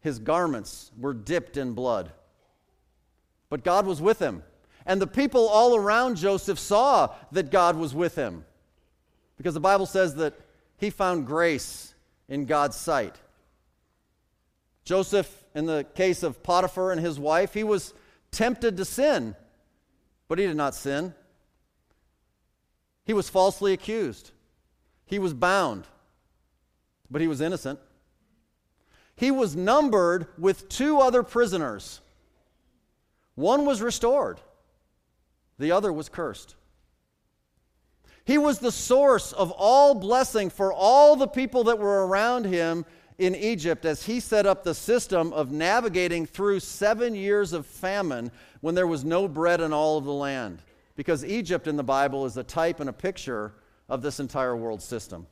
His 0.01 0.19
garments 0.19 0.91
were 0.95 1.15
dipped 1.15 1.57
in 1.57 1.73
blood. 1.73 2.11
But 3.49 3.63
God 3.63 3.87
was 3.87 3.99
with 3.99 4.19
him. 4.19 4.43
And 4.85 5.01
the 5.01 5.07
people 5.07 5.47
all 5.47 5.75
around 5.75 6.17
Joseph 6.17 6.59
saw 6.59 7.15
that 7.31 7.49
God 7.49 7.75
was 7.75 7.95
with 7.95 8.13
him. 8.13 8.45
Because 9.37 9.53
the 9.53 9.59
Bible 9.59 9.85
says 9.85 10.15
that 10.15 10.33
he 10.77 10.89
found 10.89 11.25
grace 11.25 11.93
in 12.27 12.45
God's 12.45 12.77
sight. 12.77 13.15
Joseph, 14.85 15.43
in 15.55 15.65
the 15.65 15.85
case 15.95 16.23
of 16.23 16.43
Potiphar 16.43 16.91
and 16.91 16.99
his 16.99 17.19
wife, 17.19 17.53
he 17.53 17.63
was 17.63 17.93
tempted 18.31 18.77
to 18.77 18.85
sin 18.85 19.35
but 20.33 20.39
he 20.39 20.47
did 20.47 20.57
not 20.57 20.73
sin. 20.73 21.13
He 23.05 23.13
was 23.13 23.29
falsely 23.29 23.71
accused. 23.71 24.31
He 25.05 25.19
was 25.19 25.31
bound, 25.31 25.85
but 27.11 27.21
he 27.21 27.27
was 27.27 27.39
innocent. 27.39 27.79
He 29.15 29.29
was 29.29 29.55
numbered 29.55 30.25
with 30.39 30.69
two 30.69 30.99
other 30.99 31.21
prisoners. 31.21 32.01
One 33.35 33.63
was 33.63 33.79
restored, 33.79 34.39
the 35.59 35.71
other 35.71 35.93
was 35.93 36.09
cursed. 36.09 36.55
He 38.25 38.37
was 38.37 38.59
the 38.59 38.71
source 38.71 39.33
of 39.33 39.51
all 39.51 39.95
blessing 39.95 40.49
for 40.49 40.71
all 40.71 41.15
the 41.15 41.27
people 41.27 41.65
that 41.65 41.79
were 41.79 42.07
around 42.07 42.45
him 42.45 42.85
in 43.17 43.35
Egypt 43.35 43.85
as 43.85 44.03
he 44.03 44.19
set 44.19 44.45
up 44.45 44.63
the 44.63 44.73
system 44.73 45.33
of 45.33 45.51
navigating 45.51 46.25
through 46.25 46.59
seven 46.61 47.15
years 47.15 47.53
of 47.53 47.65
famine 47.65 48.31
when 48.61 48.75
there 48.75 48.87
was 48.87 49.03
no 49.03 49.27
bread 49.27 49.61
in 49.61 49.73
all 49.73 49.97
of 49.97 50.05
the 50.05 50.13
land. 50.13 50.61
Because 50.95 51.25
Egypt 51.25 51.67
in 51.67 51.75
the 51.75 51.83
Bible 51.83 52.25
is 52.25 52.37
a 52.37 52.43
type 52.43 52.79
and 52.79 52.89
a 52.89 52.93
picture 52.93 53.53
of 53.89 54.01
this 54.01 54.19
entire 54.19 54.55
world 54.55 54.81
system. 54.81 55.27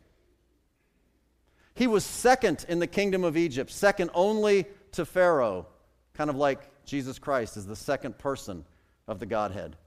He 1.74 1.88
was 1.88 2.04
second 2.04 2.66
in 2.68 2.80
the 2.80 2.88
kingdom 2.88 3.24
of 3.24 3.38
Egypt, 3.38 3.72
second 3.72 4.12
only 4.14 4.66
to 4.92 5.06
Pharaoh, 5.06 5.66
kind 6.14 6.30
of 6.30 6.36
like 6.36 6.70
Jesus 6.86 7.18
Christ 7.18 7.56
is 7.56 7.66
the 7.66 7.76
second 7.76 8.18
person 8.18 8.66
of 9.08 9.20
the 9.20 9.26
Godhead. 9.26 9.78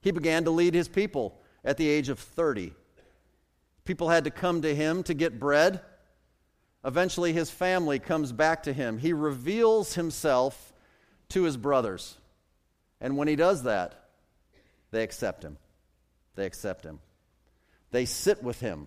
He 0.00 0.10
began 0.10 0.44
to 0.44 0.50
lead 0.50 0.74
his 0.74 0.88
people 0.88 1.38
at 1.64 1.76
the 1.76 1.88
age 1.88 2.08
of 2.08 2.18
30. 2.18 2.72
People 3.84 4.08
had 4.08 4.24
to 4.24 4.30
come 4.30 4.62
to 4.62 4.74
him 4.74 5.02
to 5.04 5.14
get 5.14 5.38
bread. 5.40 5.80
Eventually, 6.84 7.32
his 7.32 7.50
family 7.50 7.98
comes 7.98 8.32
back 8.32 8.64
to 8.64 8.72
him. 8.72 8.98
He 8.98 9.12
reveals 9.12 9.94
himself 9.94 10.72
to 11.30 11.42
his 11.42 11.56
brothers. 11.56 12.16
And 13.00 13.16
when 13.16 13.28
he 13.28 13.36
does 13.36 13.64
that, 13.64 14.08
they 14.90 15.02
accept 15.02 15.42
him. 15.42 15.56
They 16.34 16.46
accept 16.46 16.84
him. 16.84 17.00
They 17.90 18.04
sit 18.04 18.42
with 18.42 18.60
him 18.60 18.86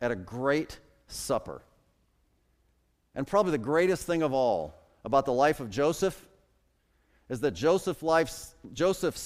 at 0.00 0.10
a 0.10 0.16
great 0.16 0.78
supper. 1.08 1.62
And 3.14 3.26
probably 3.26 3.52
the 3.52 3.58
greatest 3.58 4.06
thing 4.06 4.22
of 4.22 4.32
all 4.32 4.74
about 5.04 5.26
the 5.26 5.32
life 5.32 5.60
of 5.60 5.70
Joseph 5.70 6.26
is 7.28 7.40
that 7.40 7.52
Joseph's 7.52 8.02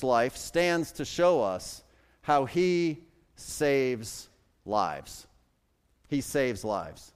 life 0.03 0.37
stands 0.37 0.93
to 0.93 1.05
show 1.05 1.43
us 1.43 1.84
how 2.25 2.47
he 2.47 2.99
saves 3.37 4.31
lives. 4.65 5.27
He 6.09 6.23
saves 6.23 6.65
lives. 6.65 7.13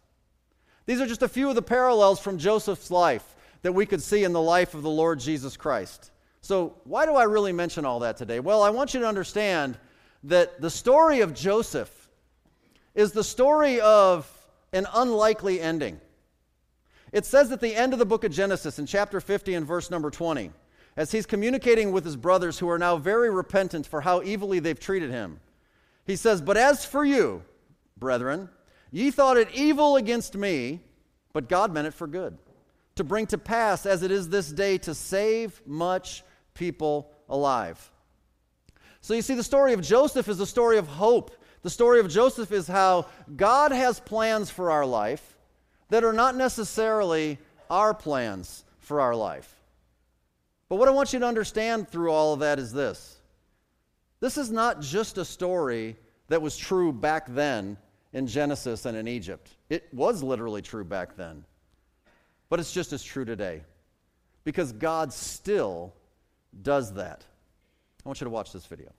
These 0.85 1.01
are 1.01 1.07
just 1.07 1.23
a 1.23 1.29
few 1.29 1.49
of 1.49 1.55
the 1.55 1.63
parallels 1.63 2.21
from 2.21 2.37
Joseph's 2.37 2.91
life 2.91 3.35
that 3.63 3.73
we 3.73 3.87
could 3.87 4.03
see 4.03 4.23
in 4.23 4.35
the 4.35 4.41
life 4.41 4.75
of 4.75 4.83
the 4.83 4.91
Lord 4.91 5.19
Jesus 5.19 5.57
Christ. 5.57 6.11
So, 6.43 6.75
why 6.85 7.07
do 7.07 7.15
I 7.15 7.23
really 7.23 7.53
mention 7.53 7.87
all 7.87 8.01
that 8.01 8.19
today? 8.19 8.39
Well, 8.39 8.63
I 8.63 8.69
want 8.69 8.93
you 8.93 9.01
to 9.01 9.09
understand 9.09 9.79
that 10.25 10.61
the 10.61 10.69
story 10.69 11.21
of 11.21 11.35
Joseph 11.35 12.11
is 12.95 13.13
the 13.13 13.25
story 13.25 13.81
of 13.81 14.31
an 14.75 14.87
unlikely 14.93 15.59
ending. 15.59 15.99
It 17.13 17.25
says 17.25 17.51
at 17.51 17.63
the 17.63 17.75
end 17.75 17.95
of 17.95 17.99
the 17.99 18.05
book 18.05 18.25
of 18.25 18.33
Genesis, 18.33 18.79
in 18.79 18.85
chapter 18.85 19.23
50 19.23 19.55
and 19.55 19.67
verse 19.67 19.91
number 19.91 20.11
20, 20.11 20.51
as 20.99 21.13
he's 21.13 21.25
communicating 21.25 21.93
with 21.93 22.05
his 22.05 22.17
brothers 22.17 22.59
who 22.59 22.69
are 22.69 22.79
now 22.79 22.99
very 22.99 23.31
repentant 23.31 23.87
for 23.87 24.03
how 24.03 24.19
evilly 24.19 24.59
they've 24.59 24.79
treated 24.79 25.11
him, 25.11 25.41
he 26.05 26.17
says, 26.17 26.43
But 26.43 26.59
as 26.59 26.85
for 26.85 27.07
you, 27.07 27.43
brethren, 27.97 28.51
Ye 28.91 29.11
thought 29.11 29.37
it 29.37 29.49
evil 29.53 29.97
against 29.97 30.35
me, 30.35 30.81
but 31.33 31.49
God 31.49 31.73
meant 31.73 31.87
it 31.87 31.95
for 31.95 32.07
good, 32.07 32.39
to 32.97 33.05
bring 33.05 33.27
to 33.27 33.39
pass 33.39 33.85
as 33.87 34.03
it 34.03 34.11
is 34.11 34.29
this 34.29 34.51
day 34.51 34.79
to 34.79 34.95
save 34.95 35.61
much 35.67 36.25
people 36.55 37.13
alive. 37.29 37.91
So 39.01 39.15
you 39.15 39.23
see, 39.23 39.35
the 39.35 39.45
story 39.45 39.75
of 39.75 39.83
Joseph 39.83 40.29
is 40.29 40.41
a 40.41 40.47
story 40.47 40.79
of 40.79 40.89
hope. 40.89 41.31
The 41.63 41.71
story 41.71 42.01
of 42.01 42.09
Joseph 42.09 42.51
is 42.51 42.67
how 42.67 43.07
God 43.37 43.73
has 43.73 44.01
plans 44.01 44.51
for 44.51 44.71
our 44.71 44.87
life 44.87 45.37
that 45.91 46.05
are 46.05 46.13
not 46.13 46.35
necessarily 46.35 47.39
our 47.71 47.95
plans 47.95 48.65
for 48.79 49.01
our 49.01 49.15
life. 49.15 49.58
But 50.69 50.77
what 50.77 50.89
I 50.89 50.91
want 50.91 51.13
you 51.13 51.19
to 51.19 51.27
understand 51.27 51.89
through 51.89 52.11
all 52.11 52.35
of 52.35 52.41
that 52.41 52.59
is 52.59 52.73
this 52.73 53.19
this 54.21 54.37
is 54.37 54.51
not 54.51 54.81
just 54.81 55.19
a 55.19 55.25
story 55.25 55.97
that 56.29 56.43
was 56.43 56.57
true 56.57 56.93
back 56.93 57.27
then 57.29 57.77
in 58.13 58.27
Genesis 58.27 58.85
and 58.85 58.97
in 58.97 59.07
Egypt. 59.07 59.51
It 59.71 59.89
was 59.93 60.23
literally 60.23 60.63
true 60.63 60.85
back 60.85 61.17
then, 61.17 61.45
but 62.49 62.61
it's 62.61 62.73
just 62.73 62.93
as 62.93 63.03
true 63.03 63.25
today 63.25 63.63
because 64.45 64.73
God 64.73 65.13
still 65.13 65.95
does 66.63 66.95
that. 66.95 67.25
I 68.05 68.09
want 68.09 68.21
you 68.21 68.25
to 68.25 68.31
watch 68.31 68.53
this 68.53 68.67
video. 68.67 68.91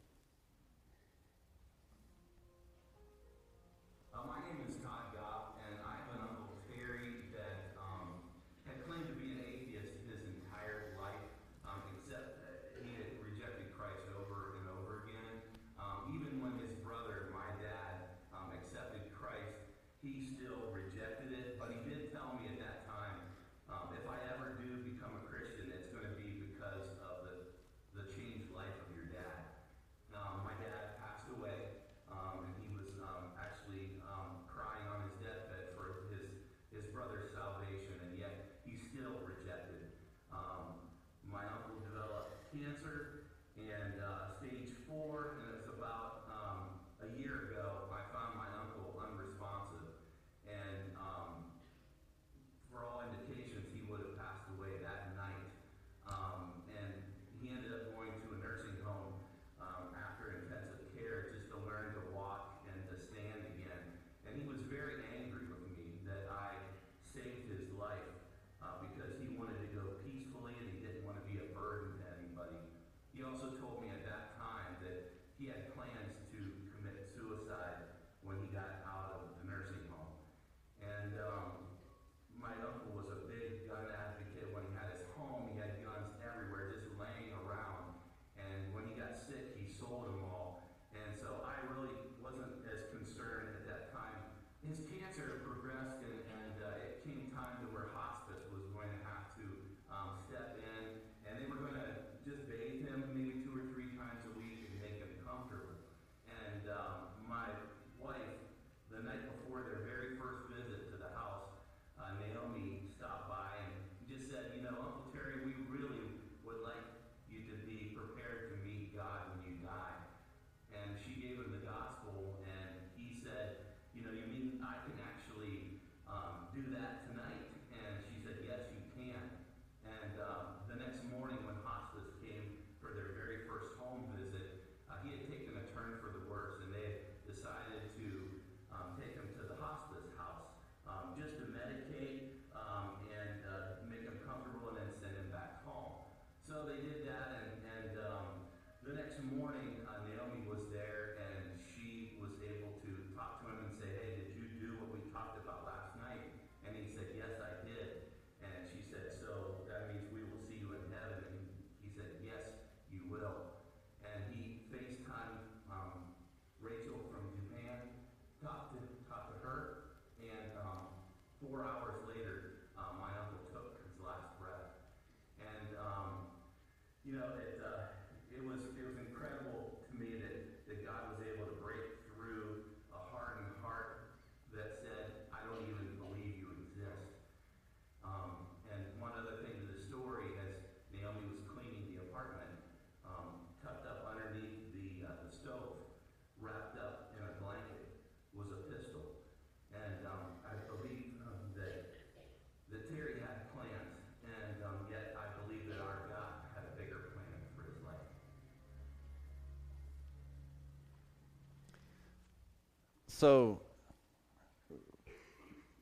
So, 213.20 213.60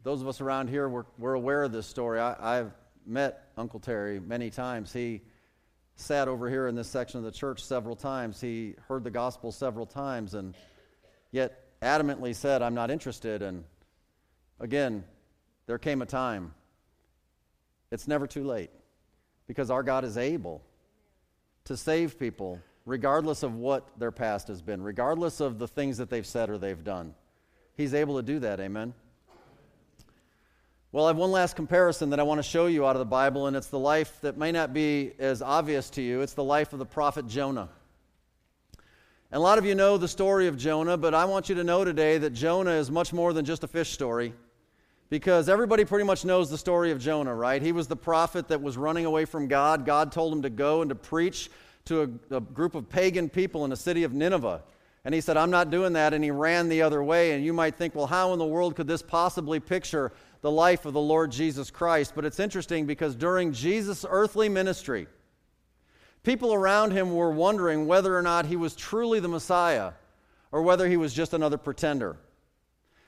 those 0.02 0.24
of 0.24 0.28
us 0.28 0.42
around 0.42 0.72
here, 0.72 0.90
we're, 0.90 1.06
we're 1.20 1.36
aware 1.36 1.62
of 1.62 1.72
this 1.72 1.86
story. 1.86 2.20
I, 2.20 2.36
I've 2.58 2.72
met 3.06 3.52
Uncle 3.56 3.80
Terry 3.80 4.20
many 4.20 4.50
times. 4.50 4.92
He 4.92 5.22
sat 5.98 6.28
over 6.28 6.50
here 6.50 6.66
in 6.66 6.74
this 6.74 6.88
section 6.88 7.20
of 7.20 7.24
the 7.24 7.32
church 7.32 7.64
several 7.64 7.96
times. 7.96 8.42
He 8.42 8.74
heard 8.88 9.04
the 9.04 9.12
gospel 9.12 9.52
several 9.52 9.86
times 9.86 10.34
and 10.34 10.56
yet 11.30 11.80
adamantly 11.84 12.34
said, 12.34 12.64
I'm 12.64 12.74
not 12.74 12.90
interested. 12.90 13.44
And 13.44 13.66
again, 14.60 15.04
there 15.68 15.78
came 15.78 16.02
a 16.02 16.08
time. 16.08 16.56
It's 17.92 18.08
never 18.08 18.26
too 18.26 18.46
late 18.46 18.72
because 19.46 19.70
our 19.70 19.84
God 19.84 20.06
is 20.06 20.18
able 20.18 20.64
to 21.66 21.78
save 21.78 22.18
people 22.18 22.60
regardless 22.88 23.44
of 23.44 23.54
what 23.54 23.88
their 24.00 24.12
past 24.12 24.48
has 24.48 24.62
been, 24.62 24.82
regardless 24.82 25.42
of 25.42 25.60
the 25.60 25.68
things 25.68 25.98
that 25.98 26.10
they've 26.10 26.26
said 26.26 26.50
or 26.50 26.58
they've 26.58 26.84
done. 26.84 27.14
He's 27.78 27.94
able 27.94 28.16
to 28.16 28.24
do 28.24 28.40
that, 28.40 28.60
amen? 28.60 28.96
Well, 30.92 31.06
I 31.06 31.10
have 31.10 31.18
one 31.18 31.30
last 31.30 31.56
comparison 31.56 32.10
that 32.10 32.20
I 32.20 32.24
want 32.24 32.40
to 32.40 32.44
show 32.44 32.66
you 32.66 32.88
out 32.88 32.96
of 32.96 33.00
the 33.00 33.06
Bible, 33.06 33.46
and 33.46 33.56
it's 33.56 33.68
the 33.68 33.78
life 33.78 34.20
that 34.22 34.36
may 34.36 34.52
not 34.52 34.74
be 34.74 35.12
as 35.20 35.44
obvious 35.44 35.92
to 35.92 36.02
you. 36.02 36.22
It's 36.22 36.34
the 36.34 36.44
life 36.44 36.74
of 36.74 36.80
the 36.80 36.88
prophet 36.88 37.28
Jonah. 37.28 37.70
And 39.32 39.38
a 39.38 39.40
lot 39.40 39.60
of 39.60 39.66
you 39.66 39.76
know 39.76 40.00
the 40.00 40.08
story 40.08 40.48
of 40.48 40.58
Jonah, 40.58 40.98
but 40.98 41.14
I 41.14 41.26
want 41.26 41.50
you 41.50 41.56
to 41.56 41.64
know 41.64 41.86
today 41.86 42.18
that 42.18 42.32
Jonah 42.32 42.72
is 42.72 42.90
much 42.90 43.14
more 43.14 43.32
than 43.32 43.46
just 43.46 43.64
a 43.64 43.68
fish 43.68 43.92
story. 43.92 44.34
Because 45.12 45.48
everybody 45.48 45.86
pretty 45.86 46.06
much 46.06 46.26
knows 46.26 46.50
the 46.50 46.58
story 46.58 46.90
of 46.90 47.00
Jonah, 47.00 47.36
right? 47.36 47.62
He 47.62 47.74
was 47.74 47.88
the 47.88 47.96
prophet 47.96 48.48
that 48.48 48.60
was 48.60 48.76
running 48.76 49.06
away 49.06 49.26
from 49.26 49.48
God. 49.48 49.86
God 49.86 50.12
told 50.12 50.34
him 50.34 50.42
to 50.42 50.50
go 50.50 50.82
and 50.82 50.90
to 50.90 50.96
preach 50.96 51.52
to 51.86 52.20
a, 52.32 52.38
a 52.38 52.42
group 52.42 52.74
of 52.74 52.90
pagan 52.90 53.30
people 53.30 53.66
in 53.66 53.70
the 53.70 53.78
city 53.78 54.04
of 54.04 54.14
Nineveh. 54.14 54.64
And 55.08 55.14
he 55.14 55.22
said, 55.22 55.38
I'm 55.38 55.52
not 55.52 55.70
doing 55.70 55.94
that. 55.94 56.14
And 56.14 56.22
he 56.22 56.32
ran 56.32 56.68
the 56.68 56.82
other 56.82 57.02
way. 57.02 57.32
And 57.32 57.42
you 57.42 57.54
might 57.54 57.78
think, 57.78 57.96
well, 57.96 58.08
how 58.08 58.34
in 58.34 58.40
the 58.40 58.46
world 58.46 58.76
could 58.76 58.88
this 58.88 59.02
possibly 59.02 59.58
picture 59.58 60.12
the 60.42 60.52
life 60.52 60.86
of 60.86 60.92
the 60.92 61.00
Lord 61.00 61.32
Jesus 61.32 61.72
Christ? 61.72 62.12
But 62.14 62.26
it's 62.26 62.42
interesting 62.42 62.86
because 62.86 63.16
during 63.16 63.54
Jesus' 63.54 64.06
earthly 64.10 64.50
ministry, 64.50 65.08
people 66.24 66.54
around 66.54 66.92
him 66.92 67.16
were 67.16 67.32
wondering 67.32 67.88
whether 67.88 68.18
or 68.18 68.22
not 68.22 68.48
he 68.48 68.58
was 68.58 68.76
truly 68.76 69.22
the 69.22 69.30
Messiah 69.30 69.94
or 70.52 70.62
whether 70.62 70.90
he 70.90 70.98
was 70.98 71.14
just 71.14 71.34
another 71.34 71.58
pretender. 71.58 72.18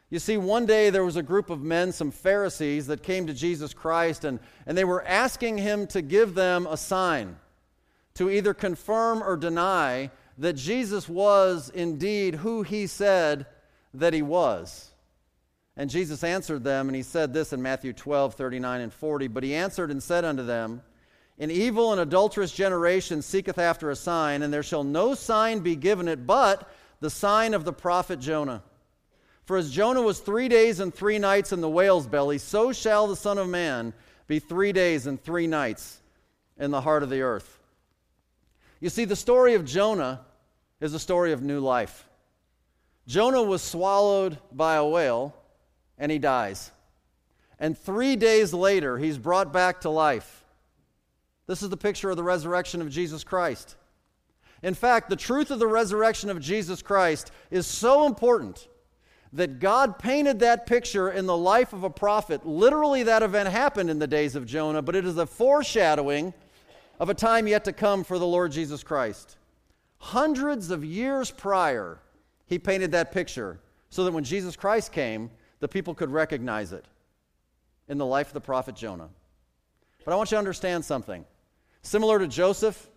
You 0.10 0.20
see, 0.20 0.38
one 0.38 0.66
day 0.66 0.92
there 0.92 1.04
was 1.04 1.18
a 1.18 1.22
group 1.22 1.50
of 1.50 1.62
men, 1.62 1.92
some 1.92 2.12
Pharisees, 2.12 2.88
that 2.88 3.04
came 3.04 3.28
to 3.28 3.34
Jesus 3.34 3.74
Christ, 3.74 4.24
and, 4.24 4.40
and 4.66 4.78
they 4.78 4.86
were 4.86 5.06
asking 5.06 5.58
him 5.58 5.86
to 5.88 6.02
give 6.02 6.34
them 6.34 6.66
a 6.66 6.78
sign 6.78 7.36
to 8.14 8.30
either 8.30 8.54
confirm 8.54 9.22
or 9.22 9.36
deny 9.36 10.12
that 10.40 10.54
Jesus 10.54 11.08
was 11.08 11.70
indeed 11.70 12.34
who 12.34 12.64
he 12.64 12.88
said 12.88 13.46
that 13.94 14.14
he 14.14 14.22
was. 14.22 14.90
And 15.76 15.90
Jesus 15.90 16.24
answered 16.24 16.64
them, 16.64 16.88
and 16.88 16.96
he 16.96 17.04
said 17.04 17.34
this 17.34 17.54
in 17.54 17.62
Matthew 17.62 17.94
12, 17.94 18.36
39 18.36 18.82
and 18.82 18.94
40. 18.94 19.28
But 19.28 19.44
he 19.44 19.54
answered 19.54 19.92
and 19.92 20.02
said 20.02 20.26
unto 20.26 20.44
them, 20.44 20.82
An 21.40 21.52
evil 21.52 21.92
and 21.92 22.02
adulterous 22.02 22.54
generation 22.54 23.22
seeketh 23.22 23.58
after 23.58 23.90
a 23.90 23.96
sign, 23.96 24.42
and 24.42 24.54
there 24.54 24.64
shall 24.64 24.84
no 24.84 25.14
sign 25.14 25.60
be 25.60 25.76
given 25.76 26.08
it 26.08 26.26
but 26.26 26.70
the 27.02 27.10
sign 27.10 27.54
of 27.54 27.66
the 27.66 27.74
prophet 27.74 28.20
Jonah. 28.20 28.64
For 29.44 29.58
as 29.58 29.72
Jonah 29.72 30.02
was 30.02 30.20
three 30.20 30.48
days 30.48 30.80
and 30.80 30.94
three 30.94 31.20
nights 31.20 31.52
in 31.52 31.60
the 31.60 31.70
whale's 31.70 32.08
belly, 32.08 32.38
so 32.38 32.72
shall 32.72 33.08
the 33.08 33.16
Son 33.16 33.38
of 33.38 33.50
Man 33.50 33.94
be 34.28 34.40
three 34.40 34.72
days 34.72 35.06
and 35.06 35.22
three 35.22 35.48
nights 35.48 36.00
in 36.58 36.72
the 36.72 36.82
heart 36.82 37.04
of 37.04 37.10
the 37.10 37.22
earth. 37.22 37.58
You 38.80 38.90
see, 38.90 39.06
the 39.06 39.16
story 39.16 39.56
of 39.56 39.66
Jonah 39.66 40.22
is 40.82 40.94
a 40.94 41.00
story 41.00 41.32
of 41.32 41.42
new 41.42 41.60
life. 41.60 42.08
Jonah 43.08 43.44
was 43.44 43.62
swallowed 43.62 44.38
by 44.52 44.76
a 44.76 44.86
whale 44.86 45.36
and 45.98 46.12
he 46.12 46.20
dies. 46.20 46.72
And 47.60 47.78
three 47.78 48.16
days 48.16 48.54
later, 48.54 48.98
he's 48.98 49.18
brought 49.18 49.52
back 49.52 49.82
to 49.82 49.90
life. 49.90 50.46
This 51.48 51.64
is 51.64 51.70
the 51.70 51.78
picture 51.78 52.10
of 52.10 52.18
the 52.18 52.24
resurrection 52.24 52.82
of 52.82 52.90
Jesus 52.90 53.24
Christ. 53.24 53.76
In 54.62 54.74
fact, 54.74 55.10
the 55.10 55.16
truth 55.16 55.52
of 55.52 55.60
the 55.60 55.68
resurrection 55.68 56.30
of 56.30 56.40
Jesus 56.40 56.82
Christ 56.82 57.32
is 57.50 57.66
so 57.66 58.06
important 58.06 58.68
that 59.34 59.60
God 59.60 60.00
painted 60.00 60.40
that 60.40 60.66
picture 60.66 61.12
in 61.12 61.26
the 61.26 61.38
life 61.38 61.74
of 61.74 61.84
a 61.84 61.90
prophet. 61.90 62.46
Literally, 62.46 63.04
that 63.04 63.24
event 63.24 63.50
happened 63.50 63.90
in 63.90 64.00
the 64.00 64.08
days 64.08 64.36
of 64.36 64.46
Jonah, 64.46 64.82
but 64.82 64.96
it 64.96 65.06
is 65.06 65.18
a 65.18 65.26
foreshadowing 65.26 66.34
of 67.00 67.10
a 67.10 67.14
time 67.14 67.48
yet 67.48 67.66
to 67.66 67.74
come 67.74 68.04
for 68.04 68.20
the 68.20 68.28
Lord 68.28 68.52
Jesus 68.52 68.84
Christ. 68.84 69.38
Hundreds 70.00 70.72
of 70.72 70.84
years 70.84 71.30
prior, 71.30 72.00
he 72.46 72.58
painted 72.58 72.92
that 72.92 73.12
picture 73.12 73.60
so 73.90 74.04
that 74.04 74.12
when 74.12 74.24
Jesus 74.24 74.56
Christ 74.56 74.92
came, 74.92 75.30
the 75.60 75.68
people 75.68 75.94
could 75.94 76.10
recognize 76.10 76.74
it 76.74 76.86
in 77.88 77.98
the 77.98 78.06
life 78.06 78.28
of 78.28 78.34
the 78.34 78.42
prophet 78.42 78.76
Jonah. 78.76 79.10
But 80.06 80.14
I 80.14 80.16
want 80.16 80.32
you 80.32 80.36
to 80.36 80.40
understand 80.40 80.86
something. 80.86 81.26
Similar 81.82 82.20
to 82.20 82.28
Joseph, 82.28 82.90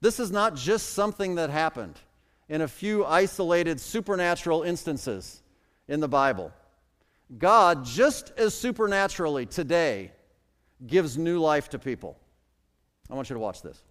this 0.00 0.20
is 0.20 0.30
not 0.30 0.54
just 0.54 0.90
something 0.90 1.36
that 1.36 1.50
happened 1.50 1.98
in 2.48 2.60
a 2.60 2.68
few 2.68 3.04
isolated 3.04 3.80
supernatural 3.80 4.62
instances 4.62 5.42
in 5.88 6.00
the 6.00 6.08
Bible. 6.08 6.52
God, 7.38 7.84
just 7.84 8.32
as 8.36 8.54
supernaturally 8.54 9.46
today, 9.46 10.12
gives 10.86 11.16
new 11.16 11.40
life 11.40 11.70
to 11.70 11.78
people. 11.78 12.18
I 13.10 13.14
want 13.14 13.30
you 13.30 13.34
to 13.34 13.40
watch 13.40 13.62
this. 13.62 13.82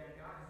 that 0.00 0.16
God 0.16 0.32
has 0.40 0.49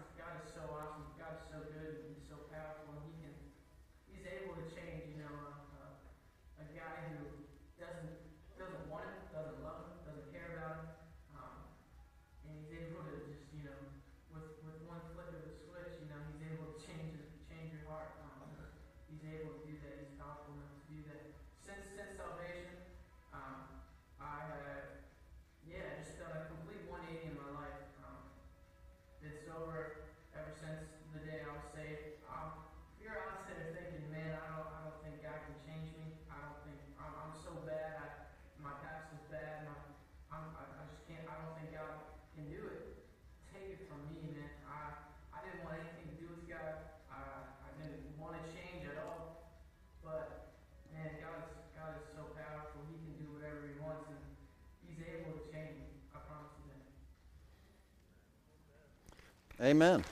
Amen. 59.61 60.03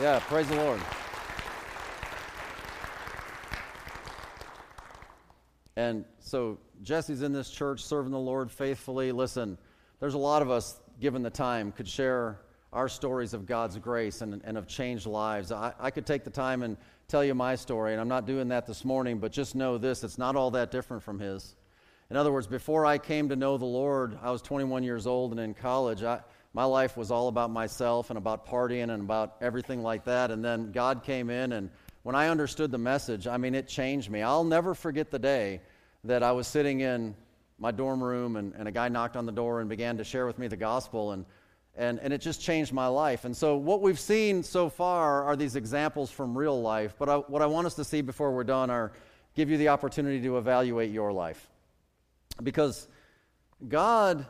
Yeah, 0.00 0.18
praise 0.18 0.48
the 0.48 0.56
Lord. 0.56 0.80
And 5.76 6.04
so 6.18 6.58
Jesse's 6.82 7.22
in 7.22 7.32
this 7.32 7.50
church 7.50 7.84
serving 7.84 8.10
the 8.10 8.18
Lord 8.18 8.50
faithfully. 8.50 9.12
Listen, 9.12 9.56
there's 10.00 10.14
a 10.14 10.18
lot 10.18 10.42
of 10.42 10.50
us, 10.50 10.80
given 11.00 11.22
the 11.22 11.30
time, 11.30 11.70
could 11.70 11.86
share 11.86 12.40
our 12.72 12.88
stories 12.88 13.32
of 13.32 13.46
God's 13.46 13.78
grace 13.78 14.22
and, 14.22 14.40
and 14.42 14.58
of 14.58 14.66
changed 14.66 15.06
lives. 15.06 15.52
I, 15.52 15.72
I 15.78 15.92
could 15.92 16.04
take 16.04 16.24
the 16.24 16.30
time 16.30 16.64
and 16.64 16.76
tell 17.06 17.24
you 17.24 17.36
my 17.36 17.54
story, 17.54 17.92
and 17.92 18.00
I'm 18.00 18.08
not 18.08 18.26
doing 18.26 18.48
that 18.48 18.66
this 18.66 18.84
morning, 18.84 19.18
but 19.18 19.30
just 19.30 19.54
know 19.54 19.78
this 19.78 20.02
it's 20.02 20.18
not 20.18 20.34
all 20.34 20.50
that 20.52 20.72
different 20.72 21.04
from 21.04 21.20
his. 21.20 21.54
In 22.10 22.16
other 22.16 22.32
words, 22.32 22.48
before 22.48 22.84
I 22.86 22.98
came 22.98 23.28
to 23.28 23.36
know 23.36 23.56
the 23.56 23.64
Lord, 23.64 24.18
I 24.20 24.32
was 24.32 24.42
21 24.42 24.82
years 24.82 25.06
old 25.06 25.30
and 25.30 25.38
in 25.38 25.54
college. 25.54 26.02
I, 26.02 26.20
my 26.54 26.64
life 26.64 26.96
was 26.96 27.10
all 27.10 27.28
about 27.28 27.50
myself 27.50 28.10
and 28.10 28.18
about 28.18 28.46
partying 28.46 28.90
and 28.90 29.02
about 29.02 29.36
everything 29.40 29.82
like 29.82 30.04
that. 30.04 30.30
And 30.30 30.44
then 30.44 30.70
God 30.72 31.02
came 31.02 31.30
in, 31.30 31.52
and 31.52 31.70
when 32.02 32.14
I 32.14 32.28
understood 32.28 32.70
the 32.70 32.78
message, 32.78 33.26
I 33.26 33.36
mean, 33.36 33.54
it 33.54 33.68
changed 33.68 34.10
me. 34.10 34.22
I'll 34.22 34.44
never 34.44 34.74
forget 34.74 35.10
the 35.10 35.18
day 35.18 35.60
that 36.04 36.22
I 36.22 36.32
was 36.32 36.46
sitting 36.46 36.80
in 36.80 37.14
my 37.58 37.70
dorm 37.70 38.02
room 38.02 38.36
and, 38.36 38.52
and 38.56 38.66
a 38.66 38.72
guy 38.72 38.88
knocked 38.88 39.16
on 39.16 39.24
the 39.24 39.32
door 39.32 39.60
and 39.60 39.68
began 39.68 39.96
to 39.98 40.04
share 40.04 40.26
with 40.26 40.38
me 40.38 40.48
the 40.48 40.56
gospel. 40.56 41.12
And, 41.12 41.24
and, 41.76 42.00
and 42.00 42.12
it 42.12 42.20
just 42.20 42.40
changed 42.40 42.72
my 42.72 42.88
life. 42.88 43.24
And 43.24 43.36
so, 43.36 43.56
what 43.56 43.80
we've 43.80 44.00
seen 44.00 44.42
so 44.42 44.68
far 44.68 45.22
are 45.24 45.36
these 45.36 45.56
examples 45.56 46.10
from 46.10 46.36
real 46.36 46.60
life. 46.60 46.94
But 46.98 47.08
I, 47.08 47.16
what 47.16 47.40
I 47.40 47.46
want 47.46 47.66
us 47.66 47.74
to 47.74 47.84
see 47.84 48.02
before 48.02 48.32
we're 48.32 48.44
done 48.44 48.68
are 48.68 48.92
give 49.34 49.48
you 49.48 49.56
the 49.56 49.68
opportunity 49.68 50.20
to 50.22 50.38
evaluate 50.38 50.90
your 50.90 51.12
life. 51.12 51.48
Because 52.42 52.88
God 53.68 54.26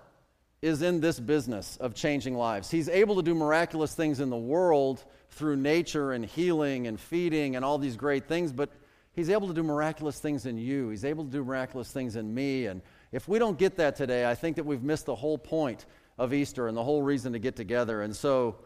is 0.63 0.81
in 0.81 1.01
this 1.01 1.19
business 1.19 1.77
of 1.79 1.93
changing 1.93 2.37
lives. 2.37 2.71
He's 2.71 2.89
able 2.89 3.17
to 3.17 3.23
do 3.23 3.35
miraculous 3.35 3.95
things 3.95 4.21
in 4.21 4.31
the 4.31 4.37
world 4.37 5.05
through 5.31 5.57
nature 5.57 6.13
and 6.13 6.25
healing 6.25 6.87
and 6.87 6.99
feeding 6.99 7.57
and 7.57 7.65
all 7.65 7.79
these 7.79 7.97
great 7.97 8.29
things, 8.29 8.53
but 8.53 8.71
He's 9.15 9.29
able 9.29 9.49
to 9.49 9.55
do 9.55 9.63
miraculous 9.63 10.19
things 10.19 10.47
in 10.47 10.57
you. 10.57 10.89
He's 10.89 11.05
able 11.05 11.25
to 11.25 11.31
do 11.31 11.45
miraculous 11.45 11.93
things 11.93 12.17
in 12.17 12.33
me. 12.33 12.67
And 12.67 12.81
if 13.11 13.29
we 13.29 13.39
don't 13.39 13.59
get 13.59 13.77
that 13.77 13.95
today, 13.95 14.25
I 14.25 14.35
think 14.35 14.57
that 14.57 14.65
we've 14.65 14.83
missed 14.83 15.05
the 15.05 15.15
whole 15.15 15.37
point 15.37 15.85
of 16.17 16.33
Easter 16.33 16.67
and 16.67 16.75
the 16.75 16.83
whole 16.83 17.03
reason 17.03 17.35
to 17.35 17.39
get 17.39 17.55
together. 17.55 18.03
And 18.03 18.17
so 18.17 18.57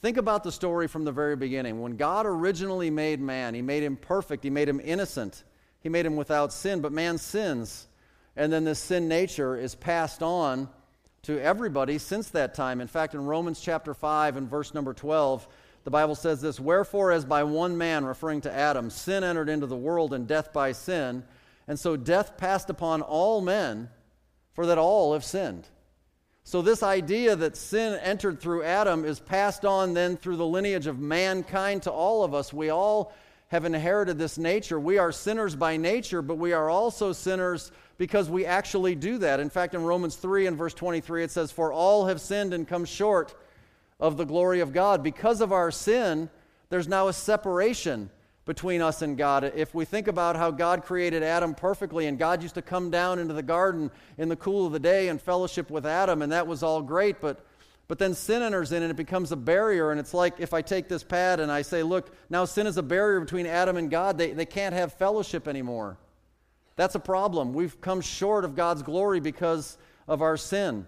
think 0.00 0.16
about 0.16 0.42
the 0.42 0.50
story 0.50 0.88
from 0.88 1.04
the 1.04 1.12
very 1.12 1.36
beginning. 1.36 1.80
When 1.80 1.96
God 1.96 2.26
originally 2.26 2.90
made 2.90 3.20
man, 3.20 3.54
He 3.54 3.62
made 3.62 3.84
him 3.84 3.96
perfect, 3.96 4.42
He 4.42 4.50
made 4.50 4.68
him 4.68 4.80
innocent, 4.82 5.44
He 5.80 5.88
made 5.88 6.06
him 6.06 6.16
without 6.16 6.52
sin, 6.52 6.80
but 6.80 6.90
man 6.90 7.16
sins. 7.16 7.86
And 8.34 8.52
then 8.52 8.64
this 8.64 8.80
sin 8.80 9.06
nature 9.06 9.56
is 9.56 9.76
passed 9.76 10.24
on 10.24 10.68
to 11.24 11.42
everybody 11.42 11.98
since 11.98 12.28
that 12.30 12.54
time. 12.54 12.80
In 12.80 12.86
fact, 12.86 13.14
in 13.14 13.24
Romans 13.24 13.60
chapter 13.60 13.94
5 13.94 14.36
and 14.36 14.48
verse 14.48 14.74
number 14.74 14.94
12, 14.94 15.46
the 15.84 15.90
Bible 15.90 16.14
says 16.14 16.40
this 16.40 16.60
Wherefore, 16.60 17.12
as 17.12 17.24
by 17.24 17.44
one 17.44 17.76
man, 17.76 18.04
referring 18.04 18.40
to 18.42 18.52
Adam, 18.52 18.90
sin 18.90 19.24
entered 19.24 19.48
into 19.48 19.66
the 19.66 19.76
world 19.76 20.14
and 20.14 20.26
death 20.26 20.52
by 20.52 20.72
sin, 20.72 21.24
and 21.68 21.78
so 21.78 21.96
death 21.96 22.36
passed 22.36 22.70
upon 22.70 23.02
all 23.02 23.40
men, 23.40 23.88
for 24.52 24.66
that 24.66 24.78
all 24.78 25.12
have 25.12 25.24
sinned. 25.24 25.66
So, 26.46 26.60
this 26.60 26.82
idea 26.82 27.34
that 27.36 27.56
sin 27.56 27.98
entered 28.02 28.38
through 28.38 28.64
Adam 28.64 29.06
is 29.06 29.18
passed 29.18 29.64
on 29.64 29.94
then 29.94 30.18
through 30.18 30.36
the 30.36 30.46
lineage 30.46 30.86
of 30.86 30.98
mankind 30.98 31.84
to 31.84 31.90
all 31.90 32.22
of 32.22 32.34
us. 32.34 32.52
We 32.52 32.68
all 32.68 33.14
have 33.48 33.64
inherited 33.64 34.18
this 34.18 34.38
nature. 34.38 34.80
We 34.80 34.98
are 34.98 35.12
sinners 35.12 35.54
by 35.54 35.76
nature, 35.76 36.22
but 36.22 36.38
we 36.38 36.52
are 36.52 36.70
also 36.70 37.12
sinners 37.12 37.70
because 37.98 38.28
we 38.28 38.46
actually 38.46 38.94
do 38.94 39.18
that. 39.18 39.40
In 39.40 39.50
fact, 39.50 39.74
in 39.74 39.82
Romans 39.82 40.16
3 40.16 40.46
and 40.46 40.56
verse 40.56 40.74
23, 40.74 41.24
it 41.24 41.30
says, 41.30 41.52
For 41.52 41.72
all 41.72 42.06
have 42.06 42.20
sinned 42.20 42.54
and 42.54 42.66
come 42.66 42.84
short 42.84 43.34
of 44.00 44.16
the 44.16 44.24
glory 44.24 44.60
of 44.60 44.72
God. 44.72 45.02
Because 45.02 45.40
of 45.40 45.52
our 45.52 45.70
sin, 45.70 46.28
there's 46.70 46.88
now 46.88 47.08
a 47.08 47.12
separation 47.12 48.10
between 48.44 48.82
us 48.82 49.02
and 49.02 49.16
God. 49.16 49.52
If 49.54 49.74
we 49.74 49.84
think 49.84 50.08
about 50.08 50.36
how 50.36 50.50
God 50.50 50.82
created 50.82 51.22
Adam 51.22 51.54
perfectly, 51.54 52.06
and 52.06 52.18
God 52.18 52.42
used 52.42 52.56
to 52.56 52.62
come 52.62 52.90
down 52.90 53.18
into 53.18 53.32
the 53.32 53.42
garden 53.42 53.90
in 54.18 54.28
the 54.28 54.36
cool 54.36 54.66
of 54.66 54.72
the 54.72 54.78
day 54.80 55.08
and 55.08 55.20
fellowship 55.20 55.70
with 55.70 55.86
Adam, 55.86 56.20
and 56.20 56.32
that 56.32 56.46
was 56.46 56.62
all 56.62 56.82
great, 56.82 57.20
but 57.20 57.44
but 57.86 57.98
then 57.98 58.14
sin 58.14 58.42
enters 58.42 58.72
in 58.72 58.82
and 58.82 58.90
it 58.90 58.96
becomes 58.96 59.30
a 59.30 59.36
barrier. 59.36 59.90
And 59.90 60.00
it's 60.00 60.14
like 60.14 60.34
if 60.38 60.54
I 60.54 60.62
take 60.62 60.88
this 60.88 61.04
pad 61.04 61.40
and 61.40 61.52
I 61.52 61.62
say, 61.62 61.82
look, 61.82 62.14
now 62.30 62.44
sin 62.44 62.66
is 62.66 62.76
a 62.76 62.82
barrier 62.82 63.20
between 63.20 63.46
Adam 63.46 63.76
and 63.76 63.90
God, 63.90 64.16
they, 64.16 64.32
they 64.32 64.46
can't 64.46 64.74
have 64.74 64.92
fellowship 64.94 65.46
anymore. 65.46 65.98
That's 66.76 66.94
a 66.94 67.00
problem. 67.00 67.52
We've 67.52 67.78
come 67.80 68.00
short 68.00 68.44
of 68.44 68.56
God's 68.56 68.82
glory 68.82 69.20
because 69.20 69.76
of 70.08 70.22
our 70.22 70.36
sin. 70.36 70.86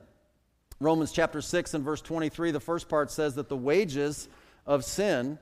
Romans 0.81 1.13
chapter 1.13 1.41
6 1.41 1.75
and 1.75 1.85
verse 1.85 2.01
23, 2.03 2.51
the 2.51 2.61
first 2.61 2.89
part 2.89 3.11
says 3.11 3.35
that 3.37 3.49
the 3.49 3.57
wages 3.57 4.29
of 4.67 4.85
sin 4.85 5.39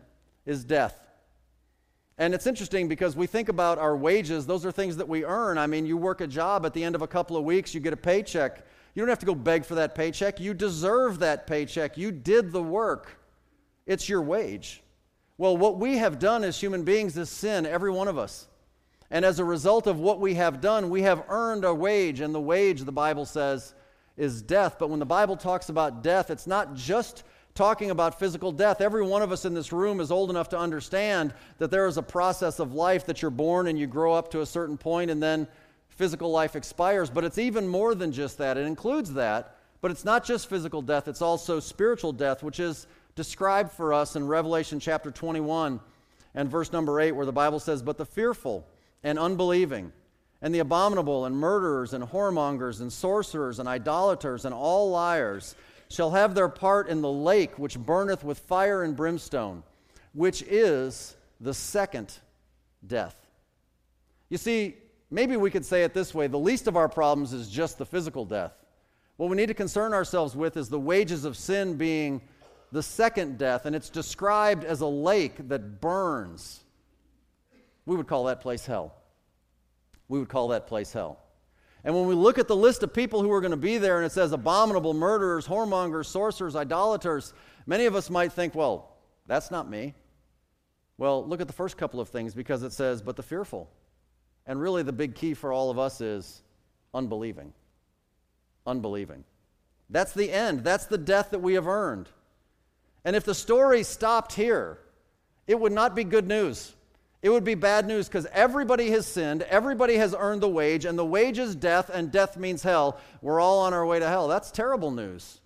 is 0.46 0.64
death. 0.64 1.00
And 2.18 2.34
it's 2.34 2.46
interesting 2.46 2.86
because 2.86 3.16
we 3.16 3.26
think 3.26 3.48
about 3.48 3.78
our 3.78 3.96
wages, 3.96 4.46
those 4.46 4.64
are 4.64 4.70
things 4.70 4.96
that 4.98 5.08
we 5.08 5.24
earn. 5.24 5.58
I 5.58 5.66
mean, 5.66 5.86
you 5.86 5.96
work 5.96 6.20
a 6.20 6.26
job, 6.28 6.64
at 6.64 6.72
the 6.72 6.84
end 6.84 6.94
of 6.94 7.02
a 7.02 7.08
couple 7.08 7.36
of 7.36 7.42
weeks, 7.42 7.74
you 7.74 7.80
get 7.80 7.92
a 7.92 7.96
paycheck. 7.96 8.64
You 8.94 9.02
don't 9.02 9.08
have 9.08 9.18
to 9.20 9.26
go 9.26 9.34
beg 9.34 9.64
for 9.64 9.74
that 9.76 9.94
paycheck. 9.94 10.38
You 10.38 10.54
deserve 10.54 11.18
that 11.18 11.46
paycheck. 11.46 11.96
You 11.96 12.12
did 12.12 12.52
the 12.52 12.62
work, 12.62 13.18
it's 13.86 14.08
your 14.08 14.22
wage. 14.22 14.82
Well, 15.36 15.56
what 15.56 15.78
we 15.78 15.96
have 15.96 16.20
done 16.20 16.44
as 16.44 16.60
human 16.60 16.84
beings 16.84 17.16
is 17.16 17.28
sin, 17.28 17.66
every 17.66 17.90
one 17.90 18.06
of 18.06 18.16
us. 18.16 18.46
And 19.10 19.24
as 19.24 19.40
a 19.40 19.44
result 19.44 19.86
of 19.88 19.98
what 19.98 20.20
we 20.20 20.34
have 20.34 20.60
done, 20.60 20.90
we 20.90 21.02
have 21.02 21.24
earned 21.28 21.64
a 21.64 21.74
wage, 21.74 22.20
and 22.20 22.34
the 22.34 22.40
wage, 22.40 22.82
the 22.82 22.92
Bible 22.92 23.26
says, 23.26 23.74
is 24.16 24.42
death. 24.42 24.76
But 24.78 24.90
when 24.90 25.00
the 25.00 25.06
Bible 25.06 25.36
talks 25.36 25.68
about 25.68 26.02
death, 26.02 26.30
it's 26.30 26.46
not 26.46 26.74
just 26.74 27.24
talking 27.54 27.90
about 27.90 28.18
physical 28.18 28.50
death. 28.50 28.80
Every 28.80 29.04
one 29.04 29.22
of 29.22 29.30
us 29.30 29.44
in 29.44 29.54
this 29.54 29.72
room 29.72 30.00
is 30.00 30.10
old 30.10 30.30
enough 30.30 30.48
to 30.50 30.58
understand 30.58 31.32
that 31.58 31.70
there 31.70 31.86
is 31.86 31.96
a 31.96 32.02
process 32.02 32.58
of 32.58 32.74
life 32.74 33.06
that 33.06 33.22
you're 33.22 33.30
born 33.30 33.68
and 33.68 33.78
you 33.78 33.86
grow 33.86 34.12
up 34.12 34.30
to 34.32 34.40
a 34.40 34.46
certain 34.46 34.76
point 34.76 35.10
and 35.10 35.22
then 35.22 35.46
physical 35.96 36.30
life 36.30 36.56
expires. 36.56 37.10
But 37.10 37.24
it's 37.24 37.38
even 37.38 37.68
more 37.68 37.94
than 37.94 38.12
just 38.12 38.38
that. 38.38 38.56
It 38.56 38.66
includes 38.66 39.14
that, 39.14 39.56
but 39.80 39.90
it's 39.90 40.04
not 40.04 40.24
just 40.24 40.48
physical 40.48 40.82
death, 40.82 41.08
it's 41.08 41.22
also 41.22 41.60
spiritual 41.60 42.12
death, 42.12 42.42
which 42.42 42.60
is 42.60 42.86
described 43.14 43.72
for 43.72 43.92
us 43.92 44.16
in 44.16 44.26
Revelation 44.26 44.80
chapter 44.80 45.10
21 45.10 45.80
and 46.34 46.50
verse 46.50 46.72
number 46.72 47.00
8, 47.00 47.12
where 47.12 47.26
the 47.26 47.32
Bible 47.32 47.60
says, 47.60 47.82
But 47.82 47.98
the 47.98 48.06
fearful 48.06 48.66
and 49.02 49.18
unbelieving, 49.18 49.92
and 50.42 50.54
the 50.54 50.60
abominable, 50.60 51.26
and 51.26 51.36
murderers, 51.36 51.94
and 51.94 52.02
whoremongers, 52.04 52.80
and 52.80 52.92
sorcerers, 52.92 53.58
and 53.58 53.68
idolaters, 53.68 54.44
and 54.44 54.54
all 54.54 54.90
liars 54.90 55.54
shall 55.88 56.10
have 56.10 56.34
their 56.34 56.48
part 56.48 56.88
in 56.88 57.02
the 57.02 57.10
lake 57.10 57.58
which 57.58 57.78
burneth 57.78 58.24
with 58.24 58.38
fire 58.38 58.82
and 58.82 58.96
brimstone, 58.96 59.62
which 60.12 60.42
is 60.42 61.14
the 61.40 61.54
second 61.54 62.12
death. 62.86 63.14
You 64.28 64.38
see, 64.38 64.76
maybe 65.10 65.36
we 65.36 65.50
could 65.50 65.64
say 65.64 65.82
it 65.82 65.94
this 65.94 66.14
way 66.14 66.26
the 66.26 66.38
least 66.38 66.66
of 66.66 66.76
our 66.76 66.88
problems 66.88 67.32
is 67.32 67.48
just 67.48 67.78
the 67.78 67.86
physical 67.86 68.24
death. 68.24 68.52
What 69.16 69.30
we 69.30 69.36
need 69.36 69.46
to 69.46 69.54
concern 69.54 69.92
ourselves 69.92 70.34
with 70.34 70.56
is 70.56 70.68
the 70.68 70.80
wages 70.80 71.24
of 71.24 71.36
sin 71.36 71.76
being 71.76 72.20
the 72.72 72.82
second 72.82 73.38
death, 73.38 73.66
and 73.66 73.76
it's 73.76 73.88
described 73.88 74.64
as 74.64 74.80
a 74.80 74.86
lake 74.86 75.48
that 75.48 75.80
burns. 75.80 76.64
We 77.86 77.96
would 77.96 78.08
call 78.08 78.24
that 78.24 78.40
place 78.40 78.66
hell 78.66 78.96
we 80.08 80.18
would 80.18 80.28
call 80.28 80.48
that 80.48 80.66
place 80.66 80.92
hell. 80.92 81.18
And 81.82 81.94
when 81.94 82.06
we 82.06 82.14
look 82.14 82.38
at 82.38 82.48
the 82.48 82.56
list 82.56 82.82
of 82.82 82.94
people 82.94 83.22
who 83.22 83.30
are 83.30 83.40
going 83.40 83.50
to 83.50 83.56
be 83.56 83.78
there 83.78 83.98
and 83.98 84.06
it 84.06 84.12
says 84.12 84.32
abominable, 84.32 84.94
murderers, 84.94 85.46
whoremongers, 85.46 86.06
sorcerers, 86.06 86.56
idolaters, 86.56 87.34
many 87.66 87.84
of 87.84 87.94
us 87.94 88.08
might 88.08 88.32
think, 88.32 88.54
well, 88.54 88.96
that's 89.26 89.50
not 89.50 89.68
me. 89.68 89.94
Well, 90.96 91.26
look 91.26 91.40
at 91.40 91.46
the 91.46 91.52
first 91.52 91.76
couple 91.76 92.00
of 92.00 92.08
things 92.08 92.34
because 92.34 92.62
it 92.62 92.72
says, 92.72 93.02
but 93.02 93.16
the 93.16 93.22
fearful. 93.22 93.70
And 94.46 94.60
really, 94.60 94.82
the 94.82 94.92
big 94.92 95.14
key 95.14 95.34
for 95.34 95.52
all 95.52 95.70
of 95.70 95.78
us 95.78 96.00
is 96.00 96.42
unbelieving. 96.92 97.52
Unbelieving. 98.66 99.24
That's 99.90 100.12
the 100.12 100.30
end. 100.30 100.64
That's 100.64 100.86
the 100.86 100.98
death 100.98 101.30
that 101.30 101.40
we 101.40 101.54
have 101.54 101.66
earned. 101.66 102.08
And 103.04 103.14
if 103.16 103.24
the 103.24 103.34
story 103.34 103.82
stopped 103.82 104.32
here, 104.32 104.78
it 105.46 105.58
would 105.58 105.72
not 105.72 105.94
be 105.94 106.04
good 106.04 106.26
news 106.26 106.74
It 107.24 107.30
would 107.30 107.42
be 107.42 107.54
bad 107.54 107.86
news 107.86 108.06
because 108.06 108.26
everybody 108.32 108.90
has 108.90 109.06
sinned, 109.06 109.40
everybody 109.44 109.94
has 109.94 110.14
earned 110.18 110.42
the 110.42 110.48
wage, 110.48 110.84
and 110.84 110.98
the 110.98 111.06
wage 111.06 111.38
is 111.38 111.56
death, 111.56 111.88
and 111.88 112.12
death 112.12 112.36
means 112.36 112.62
hell. 112.62 113.00
We're 113.22 113.40
all 113.40 113.60
on 113.60 113.72
our 113.72 113.86
way 113.86 113.98
to 113.98 114.06
hell. 114.06 114.28
That's 114.28 114.50
terrible 114.50 114.90
news. 114.90 115.40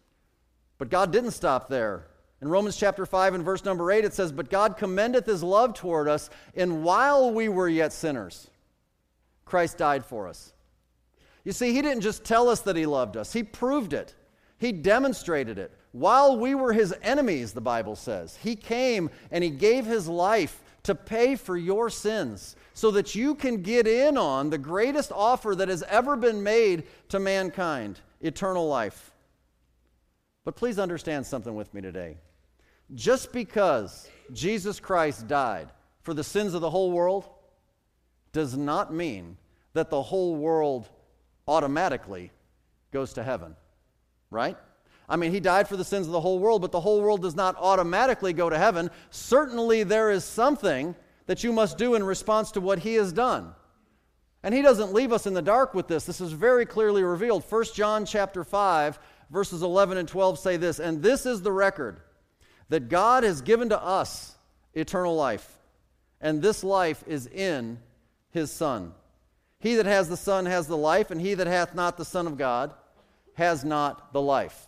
But 0.78 0.90
God 0.90 1.12
didn't 1.12 1.30
stop 1.30 1.68
there. 1.68 2.08
In 2.42 2.48
Romans 2.48 2.76
chapter 2.76 3.06
5 3.06 3.34
and 3.34 3.44
verse 3.44 3.64
number 3.64 3.92
8, 3.92 4.04
it 4.04 4.12
says, 4.12 4.32
But 4.32 4.50
God 4.50 4.76
commendeth 4.76 5.24
his 5.24 5.44
love 5.44 5.74
toward 5.74 6.08
us, 6.08 6.30
and 6.56 6.82
while 6.82 7.30
we 7.30 7.48
were 7.48 7.68
yet 7.68 7.92
sinners, 7.92 8.50
Christ 9.48 9.78
died 9.78 10.04
for 10.04 10.28
us. 10.28 10.52
You 11.44 11.52
see, 11.52 11.72
he 11.72 11.82
didn't 11.82 12.02
just 12.02 12.24
tell 12.24 12.48
us 12.48 12.60
that 12.60 12.76
he 12.76 12.86
loved 12.86 13.16
us, 13.16 13.32
he 13.32 13.42
proved 13.42 13.92
it, 13.92 14.14
he 14.58 14.72
demonstrated 14.72 15.58
it. 15.58 15.72
While 15.92 16.36
we 16.36 16.54
were 16.54 16.72
his 16.72 16.94
enemies, 17.02 17.52
the 17.52 17.60
Bible 17.60 17.96
says, 17.96 18.36
he 18.42 18.54
came 18.54 19.10
and 19.30 19.42
he 19.42 19.50
gave 19.50 19.86
his 19.86 20.06
life 20.06 20.62
to 20.82 20.94
pay 20.94 21.34
for 21.34 21.56
your 21.56 21.90
sins 21.90 22.56
so 22.74 22.90
that 22.92 23.14
you 23.14 23.34
can 23.34 23.62
get 23.62 23.86
in 23.86 24.16
on 24.16 24.50
the 24.50 24.58
greatest 24.58 25.10
offer 25.12 25.54
that 25.54 25.68
has 25.68 25.82
ever 25.84 26.16
been 26.16 26.42
made 26.42 26.84
to 27.08 27.18
mankind 27.18 28.00
eternal 28.20 28.68
life. 28.68 29.10
But 30.44 30.56
please 30.56 30.78
understand 30.78 31.26
something 31.26 31.54
with 31.54 31.72
me 31.74 31.80
today. 31.80 32.18
Just 32.94 33.32
because 33.32 34.08
Jesus 34.32 34.80
Christ 34.80 35.26
died 35.28 35.68
for 36.02 36.14
the 36.14 36.24
sins 36.24 36.54
of 36.54 36.60
the 36.60 36.70
whole 36.70 36.90
world 36.90 37.28
does 38.38 38.56
not 38.56 38.92
mean 38.92 39.36
that 39.74 39.90
the 39.90 40.02
whole 40.02 40.36
world 40.36 40.88
automatically 41.46 42.30
goes 42.92 43.12
to 43.14 43.22
heaven, 43.22 43.56
right? 44.30 44.56
I 45.08 45.16
mean, 45.16 45.32
he 45.32 45.40
died 45.40 45.68
for 45.68 45.76
the 45.76 45.84
sins 45.84 46.06
of 46.06 46.12
the 46.12 46.20
whole 46.20 46.38
world, 46.38 46.62
but 46.62 46.72
the 46.72 46.80
whole 46.80 47.02
world 47.02 47.22
does 47.22 47.34
not 47.34 47.56
automatically 47.58 48.32
go 48.32 48.48
to 48.48 48.58
heaven. 48.58 48.90
Certainly, 49.10 49.82
there 49.84 50.10
is 50.10 50.24
something 50.24 50.94
that 51.26 51.42
you 51.42 51.52
must 51.52 51.78
do 51.78 51.94
in 51.94 52.04
response 52.04 52.52
to 52.52 52.60
what 52.60 52.78
he 52.78 52.94
has 52.94 53.12
done. 53.12 53.54
And 54.42 54.54
he 54.54 54.62
doesn't 54.62 54.92
leave 54.92 55.12
us 55.12 55.26
in 55.26 55.34
the 55.34 55.42
dark 55.42 55.74
with 55.74 55.88
this. 55.88 56.04
This 56.04 56.20
is 56.20 56.32
very 56.32 56.64
clearly 56.64 57.02
revealed. 57.02 57.44
1 57.50 57.64
John 57.74 58.06
chapter 58.06 58.44
5 58.44 58.98
verses 59.30 59.62
11 59.62 59.98
and 59.98 60.08
12 60.08 60.38
say 60.38 60.56
this, 60.56 60.78
and 60.78 61.02
this 61.02 61.26
is 61.26 61.42
the 61.42 61.52
record 61.52 62.00
that 62.68 62.88
God 62.88 63.24
has 63.24 63.40
given 63.42 63.68
to 63.70 63.82
us 63.82 64.36
eternal 64.74 65.14
life, 65.16 65.58
and 66.20 66.40
this 66.40 66.62
life 66.64 67.02
is 67.06 67.26
in 67.26 67.78
his 68.30 68.50
son. 68.50 68.92
He 69.60 69.74
that 69.74 69.86
has 69.86 70.08
the 70.08 70.16
son 70.16 70.46
has 70.46 70.66
the 70.66 70.76
life, 70.76 71.10
and 71.10 71.20
he 71.20 71.34
that 71.34 71.46
hath 71.46 71.74
not 71.74 71.96
the 71.96 72.04
son 72.04 72.26
of 72.26 72.36
God 72.36 72.72
has 73.34 73.64
not 73.64 74.12
the 74.12 74.20
life. 74.20 74.66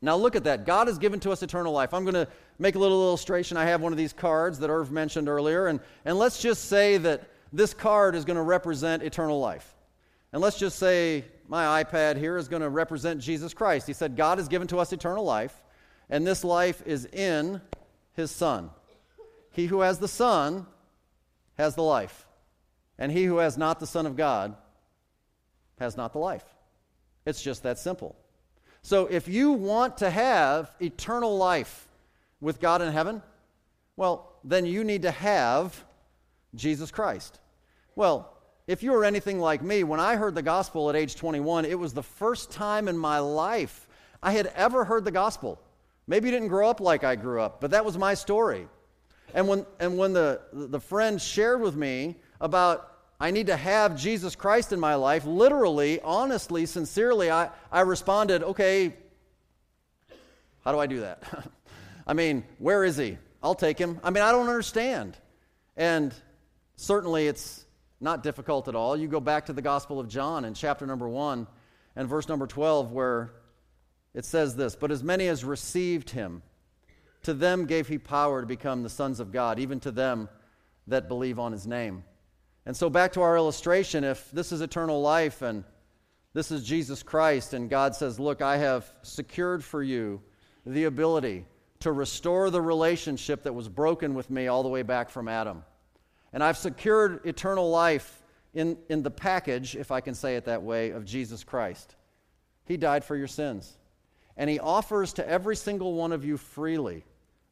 Now 0.00 0.16
look 0.16 0.36
at 0.36 0.44
that. 0.44 0.64
God 0.64 0.86
has 0.86 0.98
given 0.98 1.18
to 1.20 1.32
us 1.32 1.42
eternal 1.42 1.72
life. 1.72 1.92
I'm 1.92 2.04
going 2.04 2.14
to 2.14 2.28
make 2.58 2.76
a 2.76 2.78
little 2.78 3.02
illustration. 3.08 3.56
I 3.56 3.64
have 3.64 3.80
one 3.80 3.92
of 3.92 3.98
these 3.98 4.12
cards 4.12 4.60
that 4.60 4.70
Irv 4.70 4.92
mentioned 4.92 5.28
earlier, 5.28 5.66
and, 5.66 5.80
and 6.04 6.18
let's 6.18 6.40
just 6.40 6.66
say 6.66 6.98
that 6.98 7.28
this 7.52 7.74
card 7.74 8.14
is 8.14 8.24
going 8.24 8.36
to 8.36 8.42
represent 8.42 9.02
eternal 9.02 9.40
life. 9.40 9.74
And 10.32 10.42
let's 10.42 10.58
just 10.58 10.78
say 10.78 11.24
my 11.48 11.82
iPad 11.82 12.16
here 12.16 12.36
is 12.36 12.46
going 12.46 12.62
to 12.62 12.68
represent 12.68 13.20
Jesus 13.20 13.54
Christ. 13.54 13.86
He 13.86 13.92
said, 13.92 14.16
God 14.16 14.38
has 14.38 14.46
given 14.46 14.68
to 14.68 14.78
us 14.78 14.92
eternal 14.92 15.24
life, 15.24 15.62
and 16.10 16.26
this 16.26 16.44
life 16.44 16.82
is 16.86 17.06
in 17.06 17.60
his 18.12 18.30
Son. 18.30 18.70
He 19.50 19.66
who 19.66 19.80
has 19.80 19.98
the 19.98 20.08
Son 20.08 20.66
has 21.56 21.74
the 21.74 21.82
life, 21.82 22.26
and 22.98 23.12
he 23.12 23.24
who 23.24 23.38
has 23.38 23.56
not 23.56 23.80
the 23.80 23.86
Son 23.86 24.06
of 24.06 24.16
God 24.16 24.56
has 25.78 25.96
not 25.96 26.12
the 26.12 26.18
life. 26.18 26.44
It's 27.24 27.42
just 27.42 27.62
that 27.62 27.78
simple. 27.78 28.16
So 28.82 29.06
if 29.06 29.28
you 29.28 29.52
want 29.52 29.98
to 29.98 30.10
have 30.10 30.70
eternal 30.80 31.36
life 31.36 31.88
with 32.40 32.60
God 32.60 32.82
in 32.82 32.92
heaven, 32.92 33.22
well, 33.96 34.32
then 34.44 34.66
you 34.66 34.84
need 34.84 35.02
to 35.02 35.10
have 35.10 35.84
Jesus 36.54 36.90
Christ. 36.90 37.40
Well, 37.96 38.32
if 38.66 38.82
you 38.82 38.92
were 38.92 39.04
anything 39.04 39.40
like 39.40 39.62
me, 39.62 39.82
when 39.82 40.00
I 40.00 40.16
heard 40.16 40.34
the 40.34 40.42
gospel 40.42 40.90
at 40.90 40.96
age 40.96 41.16
21, 41.16 41.64
it 41.64 41.78
was 41.78 41.94
the 41.94 42.02
first 42.02 42.50
time 42.50 42.86
in 42.88 42.96
my 42.96 43.18
life 43.18 43.88
I 44.22 44.32
had 44.32 44.46
ever 44.54 44.84
heard 44.84 45.04
the 45.04 45.10
gospel. 45.10 45.60
Maybe 46.06 46.28
you 46.28 46.32
didn't 46.32 46.48
grow 46.48 46.68
up 46.68 46.80
like 46.80 47.04
I 47.04 47.16
grew 47.16 47.40
up, 47.40 47.60
but 47.60 47.70
that 47.72 47.84
was 47.84 47.98
my 47.98 48.14
story. 48.14 48.68
And 49.34 49.46
when, 49.48 49.66
and 49.80 49.98
when 49.98 50.12
the, 50.12 50.40
the 50.52 50.80
friend 50.80 51.20
shared 51.20 51.60
with 51.60 51.76
me 51.76 52.16
about 52.40 52.98
I 53.20 53.32
need 53.32 53.48
to 53.48 53.56
have 53.56 53.96
Jesus 53.96 54.36
Christ 54.36 54.72
in 54.72 54.78
my 54.78 54.94
life, 54.94 55.24
literally, 55.24 56.00
honestly, 56.02 56.66
sincerely, 56.66 57.30
I, 57.30 57.50
I 57.72 57.80
responded, 57.80 58.44
okay, 58.44 58.94
how 60.64 60.70
do 60.70 60.78
I 60.78 60.86
do 60.86 61.00
that? 61.00 61.22
I 62.06 62.12
mean, 62.12 62.44
where 62.58 62.84
is 62.84 62.96
he? 62.96 63.18
I'll 63.42 63.56
take 63.56 63.78
him. 63.78 64.00
I 64.04 64.10
mean, 64.10 64.22
I 64.22 64.30
don't 64.30 64.48
understand. 64.48 65.16
And 65.76 66.14
certainly 66.76 67.26
it's 67.26 67.64
not 68.00 68.22
difficult 68.22 68.68
at 68.68 68.76
all. 68.76 68.96
You 68.96 69.08
go 69.08 69.20
back 69.20 69.46
to 69.46 69.52
the 69.52 69.62
Gospel 69.62 69.98
of 69.98 70.08
John 70.08 70.44
in 70.44 70.54
chapter 70.54 70.86
number 70.86 71.08
1 71.08 71.46
and 71.96 72.08
verse 72.08 72.28
number 72.28 72.46
12, 72.46 72.92
where 72.92 73.32
it 74.14 74.24
says 74.24 74.54
this 74.54 74.76
But 74.76 74.92
as 74.92 75.02
many 75.02 75.26
as 75.26 75.44
received 75.44 76.10
him, 76.10 76.42
to 77.24 77.34
them 77.34 77.66
gave 77.66 77.88
he 77.88 77.98
power 77.98 78.40
to 78.40 78.46
become 78.46 78.84
the 78.84 78.88
sons 78.88 79.18
of 79.18 79.32
God, 79.32 79.58
even 79.58 79.80
to 79.80 79.90
them 79.90 80.28
that 80.86 81.08
believe 81.08 81.38
on 81.38 81.50
his 81.50 81.66
name. 81.66 82.04
And 82.68 82.76
so, 82.76 82.90
back 82.90 83.14
to 83.14 83.22
our 83.22 83.34
illustration 83.34 84.04
if 84.04 84.30
this 84.30 84.52
is 84.52 84.60
eternal 84.60 85.00
life 85.00 85.40
and 85.40 85.64
this 86.34 86.50
is 86.50 86.62
Jesus 86.62 87.02
Christ, 87.02 87.54
and 87.54 87.70
God 87.70 87.96
says, 87.96 88.20
Look, 88.20 88.42
I 88.42 88.58
have 88.58 88.92
secured 89.00 89.64
for 89.64 89.82
you 89.82 90.20
the 90.66 90.84
ability 90.84 91.46
to 91.80 91.92
restore 91.92 92.50
the 92.50 92.60
relationship 92.60 93.44
that 93.44 93.54
was 93.54 93.70
broken 93.70 94.12
with 94.12 94.28
me 94.28 94.48
all 94.48 94.62
the 94.62 94.68
way 94.68 94.82
back 94.82 95.08
from 95.08 95.28
Adam. 95.28 95.64
And 96.34 96.44
I've 96.44 96.58
secured 96.58 97.24
eternal 97.24 97.70
life 97.70 98.22
in, 98.52 98.76
in 98.90 99.02
the 99.02 99.10
package, 99.10 99.74
if 99.74 99.90
I 99.90 100.02
can 100.02 100.14
say 100.14 100.36
it 100.36 100.44
that 100.44 100.62
way, 100.62 100.90
of 100.90 101.06
Jesus 101.06 101.44
Christ. 101.44 101.96
He 102.66 102.76
died 102.76 103.02
for 103.02 103.16
your 103.16 103.28
sins. 103.28 103.78
And 104.36 104.50
He 104.50 104.58
offers 104.58 105.14
to 105.14 105.26
every 105.26 105.56
single 105.56 105.94
one 105.94 106.12
of 106.12 106.22
you 106.22 106.36
freely 106.36 107.06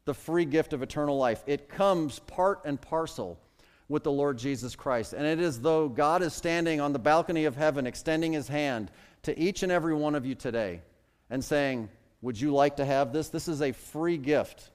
the 0.04 0.12
free 0.12 0.44
gift 0.44 0.74
of 0.74 0.82
eternal 0.82 1.16
life. 1.16 1.42
It 1.46 1.70
comes 1.70 2.18
part 2.18 2.60
and 2.66 2.78
parcel 2.78 3.40
with 3.88 4.02
the 4.02 4.12
Lord 4.12 4.38
Jesus 4.38 4.74
Christ. 4.74 5.12
And 5.12 5.26
it 5.26 5.40
is 5.40 5.60
though 5.60 5.88
God 5.88 6.22
is 6.22 6.32
standing 6.32 6.80
on 6.80 6.92
the 6.92 6.98
balcony 6.98 7.44
of 7.44 7.56
heaven, 7.56 7.86
extending 7.86 8.32
his 8.32 8.48
hand 8.48 8.90
to 9.22 9.38
each 9.38 9.62
and 9.62 9.70
every 9.70 9.94
one 9.94 10.14
of 10.14 10.26
you 10.26 10.34
today 10.34 10.82
and 11.30 11.44
saying, 11.44 11.88
Would 12.22 12.40
you 12.40 12.52
like 12.52 12.76
to 12.76 12.84
have 12.84 13.12
this? 13.12 13.28
This 13.28 13.48
is 13.48 13.62
a 13.62 13.72
free 13.72 14.16
gift. 14.16 14.70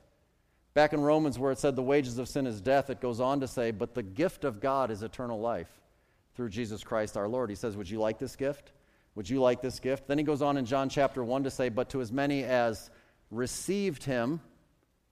Back 0.73 0.93
in 0.93 1.01
Romans, 1.01 1.37
where 1.37 1.51
it 1.51 1.59
said 1.59 1.75
the 1.75 1.83
wages 1.83 2.17
of 2.17 2.29
sin 2.29 2.47
is 2.47 2.61
death, 2.61 2.89
it 2.89 3.01
goes 3.01 3.19
on 3.19 3.41
to 3.41 3.47
say, 3.47 3.71
But 3.71 3.93
the 3.93 4.03
gift 4.03 4.45
of 4.45 4.61
God 4.61 4.91
is 4.91 5.03
eternal 5.03 5.39
life 5.39 5.69
through 6.35 6.49
Jesus 6.49 6.83
Christ 6.83 7.17
our 7.17 7.27
Lord. 7.27 7.49
He 7.49 7.55
says, 7.55 7.75
Would 7.75 7.89
you 7.89 7.99
like 7.99 8.19
this 8.19 8.35
gift? 8.35 8.71
Would 9.15 9.29
you 9.29 9.41
like 9.41 9.61
this 9.61 9.79
gift? 9.79 10.07
Then 10.07 10.17
he 10.17 10.23
goes 10.23 10.41
on 10.41 10.55
in 10.55 10.65
John 10.65 10.87
chapter 10.87 11.21
1 11.23 11.43
to 11.43 11.51
say, 11.51 11.67
But 11.67 11.89
to 11.89 11.99
as 11.99 12.13
many 12.13 12.43
as 12.43 12.89
received 13.29 14.05
him, 14.05 14.39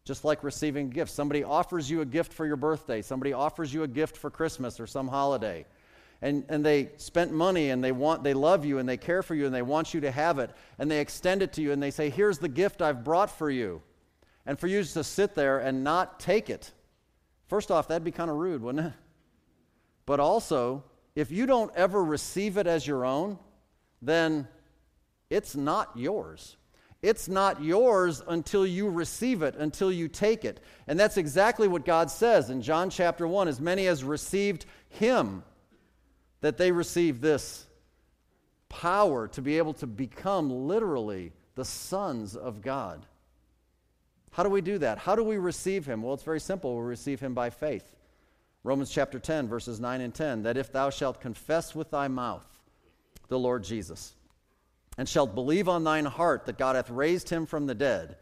just 0.09 0.25
like 0.25 0.43
receiving 0.43 0.89
gifts. 0.89 1.13
Somebody 1.13 1.43
offers 1.43 1.87
you 1.87 2.01
a 2.01 2.05
gift 2.05 2.33
for 2.33 2.43
your 2.43 2.55
birthday, 2.55 3.03
somebody 3.03 3.31
offers 3.31 3.71
you 3.71 3.83
a 3.83 3.87
gift 3.87 4.17
for 4.17 4.31
Christmas 4.31 4.79
or 4.79 4.87
some 4.87 5.07
holiday. 5.07 5.67
And, 6.23 6.45
and 6.49 6.65
they 6.65 6.89
spent 6.97 7.31
money 7.31 7.69
and 7.69 7.83
they 7.83 7.91
want 7.91 8.23
they 8.23 8.33
love 8.33 8.65
you 8.65 8.79
and 8.79 8.89
they 8.89 8.97
care 8.97 9.21
for 9.21 9.35
you 9.35 9.45
and 9.45 9.53
they 9.53 9.61
want 9.61 9.93
you 9.93 10.01
to 10.01 10.09
have 10.09 10.39
it. 10.39 10.49
And 10.79 10.89
they 10.89 10.99
extend 10.99 11.43
it 11.43 11.53
to 11.53 11.61
you 11.61 11.73
and 11.73 11.81
they 11.81 11.91
say 11.91 12.09
here's 12.09 12.39
the 12.39 12.49
gift 12.49 12.81
I've 12.81 13.03
brought 13.03 13.29
for 13.29 13.51
you. 13.51 13.83
And 14.47 14.57
for 14.59 14.65
you 14.65 14.83
to 14.83 15.03
sit 15.03 15.35
there 15.35 15.59
and 15.59 15.83
not 15.83 16.19
take 16.19 16.49
it. 16.49 16.71
First 17.45 17.69
off 17.69 17.87
that'd 17.87 18.03
be 18.03 18.11
kind 18.11 18.31
of 18.31 18.37
rude 18.37 18.63
wouldn't 18.63 18.87
it? 18.87 18.93
But 20.07 20.19
also 20.19 20.85
if 21.13 21.29
you 21.29 21.45
don't 21.45 21.71
ever 21.75 22.03
receive 22.03 22.57
it 22.57 22.65
as 22.65 22.87
your 22.87 23.05
own 23.05 23.37
then 24.01 24.47
it's 25.29 25.55
not 25.55 25.91
yours 25.95 26.57
it's 27.01 27.29
not 27.29 27.63
yours 27.63 28.21
until 28.27 28.65
you 28.65 28.89
receive 28.89 29.41
it, 29.41 29.55
until 29.55 29.91
you 29.91 30.07
take 30.07 30.43
it. 30.43 30.59
And 30.87 30.99
that's 30.99 31.17
exactly 31.17 31.67
what 31.67 31.85
God 31.85 32.11
says 32.11 32.49
in 32.49 32.61
John 32.61 32.89
chapter 32.89 33.27
1 33.27 33.47
as 33.47 33.61
many 33.61 33.87
as 33.87 34.03
received 34.03 34.65
Him, 34.89 35.43
that 36.41 36.57
they 36.57 36.71
receive 36.71 37.21
this 37.21 37.65
power 38.67 39.27
to 39.29 39.41
be 39.41 39.57
able 39.57 39.73
to 39.75 39.87
become 39.87 40.67
literally 40.67 41.31
the 41.55 41.65
sons 41.65 42.35
of 42.35 42.61
God. 42.61 43.05
How 44.31 44.43
do 44.43 44.49
we 44.49 44.61
do 44.61 44.77
that? 44.79 44.97
How 44.97 45.15
do 45.15 45.23
we 45.23 45.37
receive 45.37 45.85
Him? 45.85 46.03
Well, 46.03 46.13
it's 46.13 46.23
very 46.23 46.39
simple. 46.39 46.75
We 46.75 46.83
receive 46.83 47.21
Him 47.21 47.33
by 47.33 47.49
faith. 47.49 47.95
Romans 48.63 48.91
chapter 48.91 49.19
10, 49.19 49.47
verses 49.47 49.79
9 49.79 50.01
and 50.01 50.13
10 50.13 50.43
that 50.43 50.57
if 50.57 50.71
thou 50.71 50.89
shalt 50.89 51.21
confess 51.21 51.73
with 51.73 51.91
thy 51.91 52.09
mouth 52.09 52.45
the 53.29 53.39
Lord 53.39 53.63
Jesus, 53.63 54.15
and 54.99 55.07
shalt 55.07 55.33
believe 55.33 55.69
on 55.69 55.85
thine 55.85 56.03
heart 56.03 56.45
that 56.45 56.57
God 56.57 56.75
hath 56.75 56.89
raised 56.89 57.29
him 57.29 57.45
from 57.45 57.67
the 57.67 57.73
dead, 57.73 58.17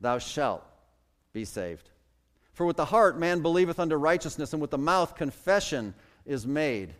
thou 0.00 0.18
shalt 0.18 0.64
be 1.32 1.44
saved. 1.44 1.90
For 2.52 2.64
with 2.64 2.76
the 2.76 2.84
heart 2.84 3.18
man 3.18 3.42
believeth 3.42 3.80
unto 3.80 3.96
righteousness, 3.96 4.52
and 4.52 4.62
with 4.62 4.70
the 4.70 4.78
mouth 4.78 5.16
confession 5.16 5.94
is 6.24 6.46
made 6.46 6.94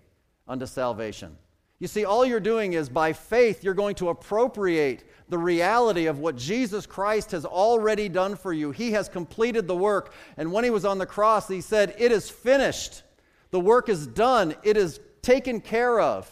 unto 0.49 0.67
salvation. 0.67 1.37
You 1.79 1.87
see, 1.87 2.05
all 2.05 2.27
you're 2.27 2.41
doing 2.41 2.73
is 2.73 2.89
by 2.89 3.13
faith, 3.13 3.63
you're 3.63 3.75
going 3.75 3.95
to 3.97 4.09
appropriate 4.09 5.05
the 5.29 5.39
reality 5.39 6.07
of 6.07 6.19
what 6.19 6.35
Jesus 6.35 6.85
Christ 6.85 7.31
has 7.31 7.45
already 7.45 8.09
done 8.09 8.35
for 8.35 8.53
you. 8.53 8.73
He 8.73 8.91
has 8.91 9.09
completed 9.09 9.69
the 9.69 9.77
work. 9.77 10.15
And 10.37 10.53
when 10.53 10.65
he 10.65 10.71
was 10.71 10.85
on 10.85 10.99
the 10.99 11.07
cross, 11.07 11.47
he 11.47 11.61
said, 11.61 11.95
It 11.97 12.11
is 12.11 12.29
finished. 12.29 13.05
The 13.53 13.61
work 13.61 13.89
is 13.89 14.05
done, 14.05 14.57
it 14.65 14.77
is 14.77 14.99
taken 15.23 15.61
care 15.61 16.01
of. 16.01 16.29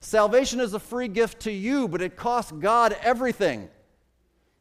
Salvation 0.00 0.60
is 0.60 0.72
a 0.72 0.80
free 0.80 1.08
gift 1.08 1.40
to 1.40 1.52
you, 1.52 1.86
but 1.86 2.00
it 2.00 2.16
costs 2.16 2.52
God 2.52 2.96
everything. 3.02 3.68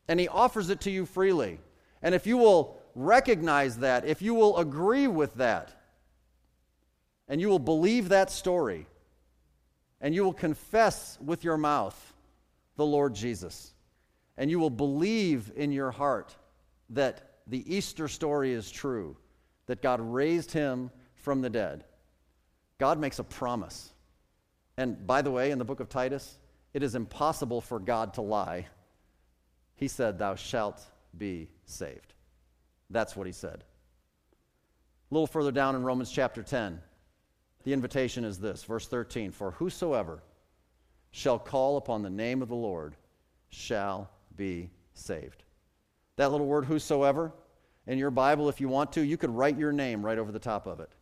And 0.08 0.20
he 0.20 0.28
offers 0.28 0.70
it 0.70 0.82
to 0.82 0.92
you 0.92 1.06
freely. 1.06 1.60
And 2.02 2.14
if 2.14 2.28
you 2.28 2.38
will 2.38 2.78
recognize 2.96 3.78
that, 3.78 4.06
if 4.06 4.22
you 4.22 4.34
will 4.34 4.58
agree 4.58 5.08
with 5.08 5.34
that, 5.36 5.76
and 7.28 7.40
you 7.40 7.48
will 7.48 7.60
believe 7.60 8.10
that 8.10 8.32
story, 8.32 8.88
and 10.02 10.14
you 10.14 10.24
will 10.24 10.34
confess 10.34 11.18
with 11.24 11.44
your 11.44 11.58
mouth 11.58 12.14
the 12.76 12.86
Lord 12.86 13.14
Jesus, 13.14 13.74
and 14.38 14.50
you 14.50 14.60
will 14.60 14.70
believe 14.70 15.52
in 15.56 15.72
your 15.72 15.92
heart 15.92 16.36
that 16.90 17.42
the 17.48 17.74
Easter 17.74 18.08
story 18.08 18.52
is 18.52 18.72
true, 18.72 19.16
that 19.68 19.82
God 19.82 20.02
raised 20.02 20.52
him 20.52 20.90
from 21.16 21.42
the 21.42 21.50
dead, 21.50 21.84
God 22.78 22.98
makes 22.98 23.20
a 23.20 23.24
promise. 23.24 23.94
And 24.80 25.06
by 25.06 25.22
the 25.22 25.30
way, 25.30 25.52
in 25.52 25.60
the 25.60 25.66
book 25.66 25.82
of 25.82 25.90
Titus, 25.90 26.38
it 26.74 26.84
is 26.84 26.96
impossible 26.96 27.60
for 27.60 27.80
God 27.80 28.14
to 28.14 28.22
lie. 28.22 28.66
He 29.76 29.90
said, 29.90 30.18
Thou 30.18 30.36
shalt 30.36 30.82
be 31.18 31.50
saved. 31.66 32.14
That's 32.90 33.14
what 33.14 33.28
he 33.28 33.34
said. 33.34 33.66
A 35.12 35.14
little 35.14 35.28
further 35.28 35.52
down 35.52 35.76
in 35.76 35.84
Romans 35.84 36.10
chapter 36.10 36.42
10, 36.42 36.80
the 37.66 37.74
invitation 37.74 38.24
is 38.24 38.40
this, 38.40 38.64
verse 38.64 38.88
13 38.88 39.34
For 39.34 39.52
whosoever 39.52 40.24
shall 41.12 41.40
call 41.40 41.76
upon 41.76 42.02
the 42.02 42.10
name 42.10 42.42
of 42.42 42.48
the 42.48 42.56
Lord 42.56 42.96
shall 43.50 44.10
be 44.38 44.70
saved. 44.94 45.44
That 46.16 46.32
little 46.32 46.48
word, 46.48 46.64
whosoever, 46.64 47.34
in 47.86 47.98
your 47.98 48.12
Bible, 48.12 48.48
if 48.48 48.62
you 48.62 48.70
want 48.70 48.94
to, 48.94 49.02
you 49.02 49.18
could 49.18 49.32
write 49.32 49.58
your 49.58 49.74
name 49.74 50.06
right 50.06 50.18
over 50.18 50.32
the 50.32 50.40
top 50.40 50.68
of 50.68 50.80
it. 50.80 50.94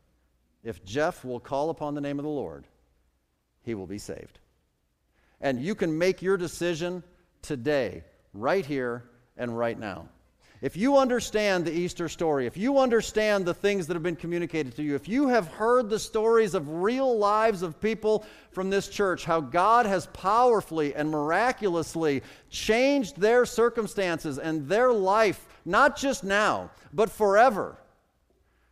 If 0.64 0.84
Jeff 0.84 1.24
will 1.24 1.40
call 1.40 1.70
upon 1.70 1.94
the 1.94 2.02
name 2.02 2.18
of 2.18 2.24
the 2.24 2.32
Lord, 2.32 2.66
he 3.68 3.76
will 3.76 3.86
be 3.86 4.00
saved. 4.00 4.40
And 5.40 5.62
you 5.62 5.76
can 5.76 5.96
make 5.96 6.24
your 6.24 6.38
decision 6.38 7.04
today, 7.44 8.04
right 8.34 8.66
here 8.66 9.04
and 9.38 9.56
right 9.56 9.78
now. 9.78 10.10
If 10.62 10.76
you 10.76 10.98
understand 10.98 11.66
the 11.66 11.72
Easter 11.72 12.10
story, 12.10 12.48
if 12.48 12.58
you 12.58 12.80
understand 12.80 13.46
the 13.46 13.54
things 13.54 13.86
that 13.86 13.94
have 13.94 14.02
been 14.02 14.16
communicated 14.16 14.76
to 14.78 14.84
you, 14.84 14.96
if 14.96 15.08
you 15.08 15.28
have 15.28 15.48
heard 15.50 15.88
the 15.88 16.00
stories 16.00 16.56
of 16.56 16.82
real 16.82 17.16
lives 17.20 17.62
of 17.62 17.80
people 17.80 18.26
from 18.50 18.72
this 18.72 18.88
church, 18.88 19.24
how 19.24 19.40
God 19.40 19.86
has 19.86 20.08
powerfully 20.08 20.96
and 20.96 21.12
miraculously 21.12 22.24
changed 22.50 23.22
their 23.22 23.46
circumstances 23.46 24.40
and 24.40 24.68
their 24.68 24.92
life, 24.92 25.48
not 25.64 25.96
just 25.96 26.24
now, 26.24 26.72
but 26.92 27.12
forever, 27.12 27.78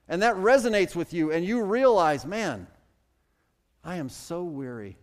and 0.07 0.23
that 0.23 0.35
resonates 0.37 0.95
with 0.95 1.13
you, 1.13 1.31
and 1.31 1.45
you 1.45 1.61
realize, 1.63 2.25
man, 2.25 2.65
I 3.85 3.97
am 3.97 4.09
so 4.09 4.43
weary. 4.43 4.97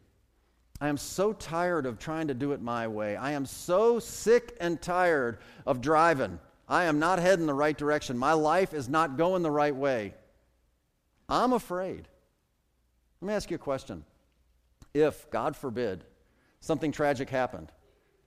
I 0.81 0.89
am 0.89 0.97
so 0.97 1.33
tired 1.33 1.87
of 1.87 2.01
trying 2.01 2.27
to 2.27 2.35
do 2.35 2.51
it 2.51 2.61
my 2.61 2.89
way. 2.89 3.15
I 3.15 3.33
am 3.33 3.47
so 3.47 4.01
sick 4.01 4.57
and 4.61 4.83
tired 4.83 5.39
of 5.65 5.81
driving. 5.81 6.41
I 6.69 6.85
am 6.85 6.99
not 6.99 7.21
heading 7.21 7.47
the 7.47 7.55
right 7.55 7.79
direction. 7.79 8.19
My 8.19 8.33
life 8.33 8.75
is 8.75 8.89
not 8.89 9.17
going 9.17 9.43
the 9.43 9.51
right 9.51 9.75
way. 9.75 10.15
I'm 11.29 11.53
afraid. 11.53 12.09
Let 13.21 13.29
me 13.29 13.35
ask 13.35 13.49
you 13.51 13.55
a 13.55 13.59
question. 13.59 14.05
If, 14.93 15.31
God 15.31 15.55
forbid, 15.55 16.05
something 16.59 16.91
tragic 16.91 17.31
happened, 17.31 17.71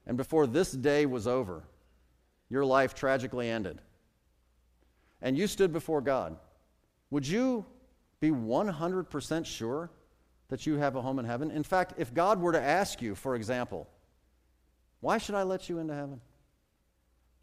and 0.06 0.16
before 0.16 0.46
this 0.46 0.72
day 0.72 1.04
was 1.04 1.26
over, 1.26 1.64
your 2.48 2.64
life 2.64 2.94
tragically 2.94 3.50
ended, 3.50 3.82
and 5.20 5.36
you 5.36 5.46
stood 5.46 5.72
before 5.72 6.00
God, 6.00 6.38
would 7.10 7.28
you 7.28 7.66
be 8.20 8.30
100% 8.30 9.44
sure 9.44 9.90
that 10.48 10.66
you 10.66 10.76
have 10.76 10.96
a 10.96 11.02
home 11.02 11.18
in 11.18 11.24
heaven? 11.24 11.50
In 11.50 11.62
fact, 11.62 11.94
if 11.96 12.14
God 12.14 12.40
were 12.40 12.52
to 12.52 12.60
ask 12.60 13.02
you, 13.02 13.14
for 13.14 13.34
example, 13.34 13.88
why 15.00 15.18
should 15.18 15.34
I 15.34 15.42
let 15.42 15.68
you 15.68 15.78
into 15.78 15.94
heaven? 15.94 16.20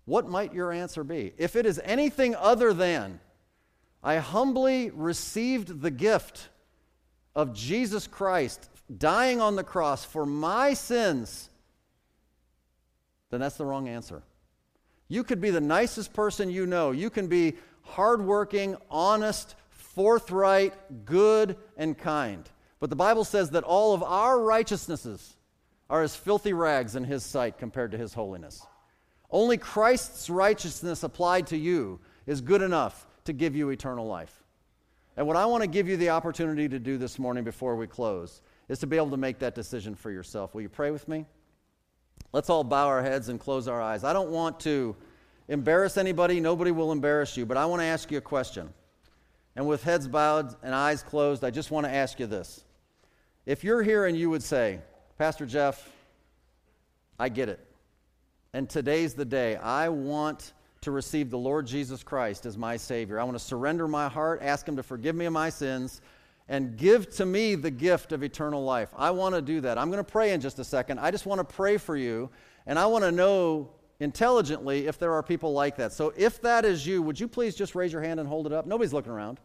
What 0.05 0.27
might 0.27 0.53
your 0.53 0.71
answer 0.71 1.03
be? 1.03 1.33
If 1.37 1.55
it 1.55 1.65
is 1.65 1.79
anything 1.83 2.35
other 2.35 2.73
than, 2.73 3.19
I 4.03 4.17
humbly 4.17 4.89
received 4.89 5.81
the 5.81 5.91
gift 5.91 6.49
of 7.35 7.53
Jesus 7.53 8.05
Christ 8.05 8.69
dying 8.97 9.39
on 9.39 9.55
the 9.55 9.63
cross 9.63 10.03
for 10.03 10.25
my 10.25 10.73
sins, 10.73 11.49
then 13.29 13.39
that's 13.39 13.55
the 13.55 13.65
wrong 13.65 13.87
answer. 13.87 14.23
You 15.07 15.23
could 15.23 15.41
be 15.41 15.49
the 15.49 15.61
nicest 15.61 16.13
person 16.13 16.49
you 16.49 16.65
know. 16.65 16.91
You 16.91 17.09
can 17.09 17.27
be 17.27 17.53
hardworking, 17.81 18.75
honest, 18.89 19.55
forthright, 19.69 20.73
good, 21.05 21.57
and 21.77 21.97
kind. 21.97 22.49
But 22.83 22.89
the 22.89 22.97
Bible 22.97 23.23
says 23.23 23.51
that 23.51 23.63
all 23.63 23.93
of 23.93 24.03
our 24.03 24.41
righteousnesses 24.41 25.37
are 25.89 26.03
as 26.03 26.17
filthy 26.17 26.51
rags 26.51 26.97
in 26.97 27.05
His 27.05 27.23
sight 27.23 27.57
compared 27.57 27.91
to 27.91 27.97
His 27.97 28.13
holiness. 28.13 28.61
Only 29.31 29.55
Christ's 29.55 30.29
righteousness 30.29 31.01
applied 31.01 31.47
to 31.47 31.57
you 31.57 32.01
is 32.27 32.41
good 32.41 32.61
enough 32.61 33.07
to 33.23 33.31
give 33.31 33.55
you 33.55 33.69
eternal 33.69 34.05
life. 34.05 34.43
And 35.15 35.25
what 35.25 35.37
I 35.37 35.45
want 35.45 35.63
to 35.63 35.69
give 35.69 35.87
you 35.87 35.95
the 35.95 36.09
opportunity 36.09 36.67
to 36.67 36.77
do 36.77 36.97
this 36.97 37.17
morning 37.17 37.45
before 37.45 37.77
we 37.77 37.87
close 37.87 38.41
is 38.67 38.79
to 38.79 38.85
be 38.85 38.97
able 38.97 39.11
to 39.11 39.15
make 39.15 39.39
that 39.39 39.55
decision 39.55 39.95
for 39.95 40.11
yourself. 40.11 40.53
Will 40.53 40.63
you 40.63 40.67
pray 40.67 40.91
with 40.91 41.07
me? 41.07 41.25
Let's 42.33 42.49
all 42.49 42.65
bow 42.65 42.87
our 42.87 43.01
heads 43.01 43.29
and 43.29 43.39
close 43.39 43.69
our 43.69 43.81
eyes. 43.81 44.03
I 44.03 44.11
don't 44.11 44.31
want 44.31 44.59
to 44.59 44.93
embarrass 45.47 45.95
anybody, 45.95 46.41
nobody 46.41 46.71
will 46.71 46.91
embarrass 46.91 47.37
you, 47.37 47.45
but 47.45 47.55
I 47.55 47.65
want 47.65 47.79
to 47.81 47.85
ask 47.85 48.11
you 48.11 48.17
a 48.17 48.21
question. 48.21 48.73
And 49.55 49.69
with 49.69 49.83
heads 49.83 50.09
bowed 50.09 50.53
and 50.61 50.75
eyes 50.75 51.01
closed, 51.01 51.45
I 51.45 51.49
just 51.49 51.71
want 51.71 51.85
to 51.85 51.93
ask 51.93 52.19
you 52.19 52.27
this. 52.27 52.65
If 53.45 53.65
you're 53.65 53.83
here 53.83 54.05
and 54.05 54.17
you 54.17 54.29
would 54.29 54.41
say, 54.41 54.79
Pastor 55.17 55.45
Jeff, 55.45 55.89
I 57.19 57.27
get 57.27 57.49
it. 57.49 57.59
And 58.53 58.69
today's 58.69 59.15
the 59.15 59.25
day. 59.25 59.57
I 59.57 59.89
want 59.89 60.53
to 60.81 60.91
receive 60.91 61.29
the 61.29 61.37
Lord 61.37 61.67
Jesus 61.67 62.03
Christ 62.03 62.45
as 62.45 62.57
my 62.57 62.77
Savior. 62.77 63.19
I 63.19 63.23
want 63.25 63.37
to 63.37 63.43
surrender 63.43 63.85
my 63.85 64.07
heart, 64.07 64.39
ask 64.41 64.65
Him 64.65 64.77
to 64.77 64.83
forgive 64.83 65.15
me 65.15 65.25
of 65.25 65.33
my 65.33 65.49
sins, 65.49 65.99
and 66.47 66.77
give 66.77 67.09
to 67.15 67.25
me 67.25 67.55
the 67.55 67.71
gift 67.71 68.13
of 68.13 68.23
eternal 68.23 68.63
life. 68.63 68.89
I 68.95 69.11
want 69.11 69.35
to 69.35 69.41
do 69.41 69.59
that. 69.61 69.77
I'm 69.77 69.91
going 69.91 70.03
to 70.03 70.09
pray 70.09 70.31
in 70.31 70.39
just 70.39 70.59
a 70.59 70.63
second. 70.63 70.99
I 70.99 71.11
just 71.11 71.25
want 71.25 71.39
to 71.39 71.55
pray 71.55 71.77
for 71.77 71.97
you, 71.97 72.29
and 72.65 72.79
I 72.79 72.85
want 72.85 73.03
to 73.03 73.11
know 73.11 73.71
intelligently 73.99 74.87
if 74.87 74.97
there 74.97 75.11
are 75.11 75.23
people 75.23 75.51
like 75.51 75.75
that. 75.77 75.91
So 75.91 76.13
if 76.15 76.41
that 76.43 76.63
is 76.63 76.87
you, 76.87 77.01
would 77.01 77.19
you 77.19 77.27
please 77.27 77.55
just 77.55 77.75
raise 77.75 77.91
your 77.91 78.01
hand 78.01 78.21
and 78.21 78.29
hold 78.29 78.45
it 78.45 78.53
up? 78.53 78.65
Nobody's 78.65 78.93
looking 78.93 79.11
around. 79.11 79.41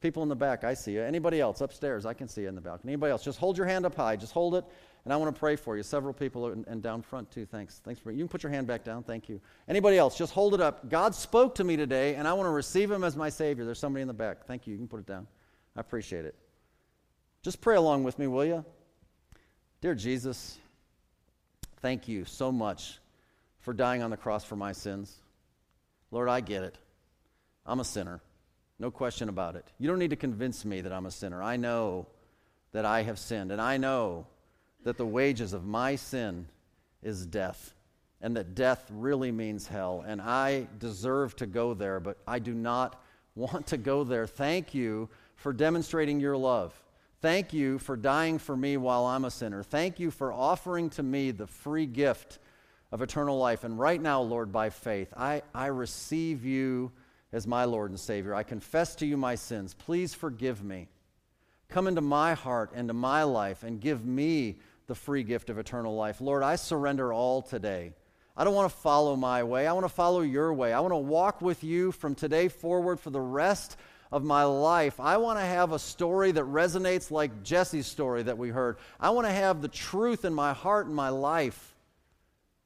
People 0.00 0.22
in 0.22 0.28
the 0.28 0.36
back, 0.36 0.64
I 0.64 0.74
see 0.74 0.92
you. 0.92 1.02
Anybody 1.02 1.40
else 1.40 1.60
upstairs? 1.60 2.06
I 2.06 2.14
can 2.14 2.26
see 2.26 2.42
you 2.42 2.48
in 2.48 2.54
the 2.54 2.60
balcony. 2.60 2.92
Anybody 2.92 3.10
else? 3.10 3.22
Just 3.22 3.38
hold 3.38 3.58
your 3.58 3.66
hand 3.66 3.84
up 3.84 3.94
high. 3.94 4.16
Just 4.16 4.32
hold 4.32 4.54
it 4.54 4.64
and 5.04 5.12
I 5.12 5.16
want 5.16 5.34
to 5.34 5.38
pray 5.38 5.56
for 5.56 5.76
you. 5.76 5.82
Several 5.82 6.12
people 6.12 6.46
and, 6.48 6.66
and 6.66 6.82
down 6.82 7.02
front 7.02 7.30
too. 7.30 7.46
Thanks. 7.46 7.80
Thanks 7.84 8.00
for 8.00 8.10
you 8.10 8.18
can 8.18 8.28
put 8.28 8.42
your 8.42 8.52
hand 8.52 8.66
back 8.66 8.84
down. 8.84 9.02
Thank 9.02 9.28
you. 9.28 9.40
Anybody 9.68 9.96
else? 9.96 10.16
Just 10.16 10.32
hold 10.32 10.54
it 10.54 10.60
up. 10.60 10.88
God 10.90 11.14
spoke 11.14 11.54
to 11.56 11.64
me 11.64 11.76
today, 11.76 12.16
and 12.16 12.28
I 12.28 12.32
want 12.34 12.46
to 12.46 12.50
receive 12.50 12.90
Him 12.90 13.04
as 13.04 13.16
my 13.16 13.28
Savior. 13.28 13.64
There's 13.64 13.78
somebody 13.78 14.02
in 14.02 14.08
the 14.08 14.14
back. 14.14 14.44
Thank 14.44 14.66
you. 14.66 14.72
You 14.72 14.78
can 14.78 14.88
put 14.88 15.00
it 15.00 15.06
down. 15.06 15.26
I 15.76 15.80
appreciate 15.80 16.24
it. 16.24 16.34
Just 17.42 17.60
pray 17.60 17.76
along 17.76 18.04
with 18.04 18.18
me, 18.18 18.26
will 18.26 18.44
you? 18.44 18.64
Dear 19.80 19.94
Jesus, 19.94 20.58
thank 21.80 22.06
you 22.06 22.26
so 22.26 22.52
much 22.52 22.98
for 23.60 23.72
dying 23.72 24.02
on 24.02 24.10
the 24.10 24.16
cross 24.16 24.44
for 24.44 24.56
my 24.56 24.72
sins. 24.72 25.16
Lord, 26.10 26.28
I 26.28 26.40
get 26.40 26.62
it. 26.62 26.76
I'm 27.64 27.80
a 27.80 27.84
sinner. 27.84 28.20
No 28.80 28.90
question 28.90 29.28
about 29.28 29.56
it. 29.56 29.66
You 29.78 29.88
don't 29.88 29.98
need 29.98 30.10
to 30.10 30.16
convince 30.16 30.64
me 30.64 30.80
that 30.80 30.92
I'm 30.92 31.04
a 31.04 31.10
sinner. 31.10 31.42
I 31.42 31.58
know 31.58 32.06
that 32.72 32.86
I 32.86 33.02
have 33.02 33.18
sinned, 33.18 33.52
and 33.52 33.60
I 33.60 33.76
know 33.76 34.26
that 34.84 34.96
the 34.96 35.04
wages 35.04 35.52
of 35.52 35.66
my 35.66 35.96
sin 35.96 36.46
is 37.02 37.26
death, 37.26 37.74
and 38.22 38.34
that 38.38 38.54
death 38.54 38.86
really 38.90 39.32
means 39.32 39.66
hell, 39.66 40.02
and 40.06 40.18
I 40.20 40.66
deserve 40.78 41.36
to 41.36 41.46
go 41.46 41.74
there, 41.74 42.00
but 42.00 42.16
I 42.26 42.38
do 42.38 42.54
not 42.54 43.02
want 43.34 43.66
to 43.66 43.76
go 43.76 44.02
there. 44.02 44.26
Thank 44.26 44.72
you 44.72 45.10
for 45.36 45.52
demonstrating 45.52 46.18
your 46.18 46.38
love. 46.38 46.72
Thank 47.20 47.52
you 47.52 47.78
for 47.78 47.98
dying 47.98 48.38
for 48.38 48.56
me 48.56 48.78
while 48.78 49.04
I'm 49.04 49.26
a 49.26 49.30
sinner. 49.30 49.62
Thank 49.62 50.00
you 50.00 50.10
for 50.10 50.32
offering 50.32 50.88
to 50.90 51.02
me 51.02 51.32
the 51.32 51.46
free 51.46 51.84
gift 51.84 52.38
of 52.92 53.02
eternal 53.02 53.36
life. 53.36 53.62
And 53.62 53.78
right 53.78 54.00
now, 54.00 54.22
Lord, 54.22 54.50
by 54.52 54.70
faith, 54.70 55.12
I, 55.14 55.42
I 55.54 55.66
receive 55.66 56.46
you 56.46 56.92
as 57.32 57.46
my 57.46 57.64
Lord 57.64 57.90
and 57.90 58.00
Savior. 58.00 58.34
I 58.34 58.42
confess 58.42 58.94
to 58.96 59.06
you 59.06 59.16
my 59.16 59.34
sins. 59.34 59.74
Please 59.74 60.14
forgive 60.14 60.62
me. 60.62 60.88
Come 61.68 61.86
into 61.86 62.00
my 62.00 62.34
heart 62.34 62.72
and 62.74 62.88
to 62.88 62.94
my 62.94 63.22
life 63.22 63.62
and 63.62 63.80
give 63.80 64.04
me 64.04 64.58
the 64.88 64.94
free 64.94 65.22
gift 65.22 65.50
of 65.50 65.58
eternal 65.58 65.94
life. 65.94 66.20
Lord, 66.20 66.42
I 66.42 66.56
surrender 66.56 67.12
all 67.12 67.42
today. 67.42 67.92
I 68.36 68.44
don't 68.44 68.54
want 68.54 68.72
to 68.72 68.76
follow 68.78 69.14
my 69.16 69.44
way. 69.44 69.66
I 69.66 69.72
want 69.72 69.84
to 69.84 69.92
follow 69.92 70.22
your 70.22 70.52
way. 70.52 70.72
I 70.72 70.80
want 70.80 70.92
to 70.92 70.96
walk 70.96 71.40
with 71.40 71.62
you 71.62 71.92
from 71.92 72.14
today 72.14 72.48
forward 72.48 72.98
for 72.98 73.10
the 73.10 73.20
rest 73.20 73.76
of 74.10 74.24
my 74.24 74.42
life. 74.44 74.98
I 74.98 75.18
want 75.18 75.38
to 75.38 75.44
have 75.44 75.72
a 75.72 75.78
story 75.78 76.32
that 76.32 76.44
resonates 76.44 77.10
like 77.10 77.44
Jesse's 77.44 77.86
story 77.86 78.24
that 78.24 78.38
we 78.38 78.48
heard. 78.48 78.78
I 78.98 79.10
want 79.10 79.26
to 79.28 79.32
have 79.32 79.62
the 79.62 79.68
truth 79.68 80.24
in 80.24 80.34
my 80.34 80.52
heart 80.52 80.86
and 80.86 80.94
my 80.94 81.10
life. 81.10 81.76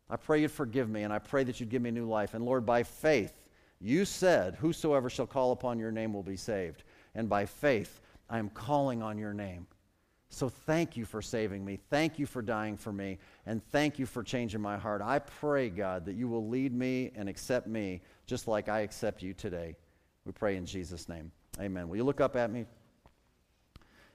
I 0.09 0.17
pray 0.17 0.41
you'd 0.41 0.51
forgive 0.51 0.89
me, 0.89 1.03
and 1.03 1.12
I 1.12 1.19
pray 1.19 1.45
that 1.45 1.61
you'd 1.61 1.71
give 1.71 1.83
me 1.83 1.91
new 1.91 2.07
life. 2.07 2.35
And 2.35 2.45
Lord, 2.45 2.65
by 2.65 2.83
faith, 2.83 3.33
you 3.81 4.05
said, 4.05 4.57
Whosoever 4.57 5.11
shall 5.11 5.27
call 5.27 5.53
upon 5.53 5.79
your 5.79 5.93
name 5.93 6.12
will 6.12 6.22
be 6.22 6.37
saved. 6.37 6.85
And 7.14 7.29
by 7.29 7.47
faith, 7.47 8.01
I 8.29 8.39
am 8.39 8.49
calling 8.51 9.03
on 9.03 9.18
your 9.18 9.35
name. 9.35 9.66
So 10.31 10.49
thank 10.49 10.97
you 10.97 11.05
for 11.05 11.22
saving 11.22 11.64
me. 11.64 11.79
Thank 11.91 12.18
you 12.18 12.27
for 12.27 12.43
dying 12.43 12.77
for 12.77 12.93
me. 12.93 13.18
And 13.47 13.62
thank 13.70 13.99
you 13.99 14.07
for 14.07 14.22
changing 14.22 14.61
my 14.61 14.77
heart. 14.77 15.01
I 15.01 15.20
pray, 15.20 15.70
God, 15.70 16.05
that 16.07 16.14
you 16.14 16.27
will 16.27 16.49
lead 16.49 16.75
me 16.75 17.12
and 17.14 17.29
accept 17.29 17.68
me 17.68 18.01
just 18.27 18.49
like 18.49 18.68
I 18.68 18.81
accept 18.81 19.22
you 19.22 19.33
today. 19.33 19.77
We 20.25 20.33
pray 20.33 20.57
in 20.57 20.66
Jesus' 20.66 21.09
name. 21.09 21.31
Amen. 21.61 21.89
Will 21.89 21.97
you 21.97 22.05
look 22.05 22.20
up 22.20 22.35
at 22.35 22.51
me? 22.51 22.64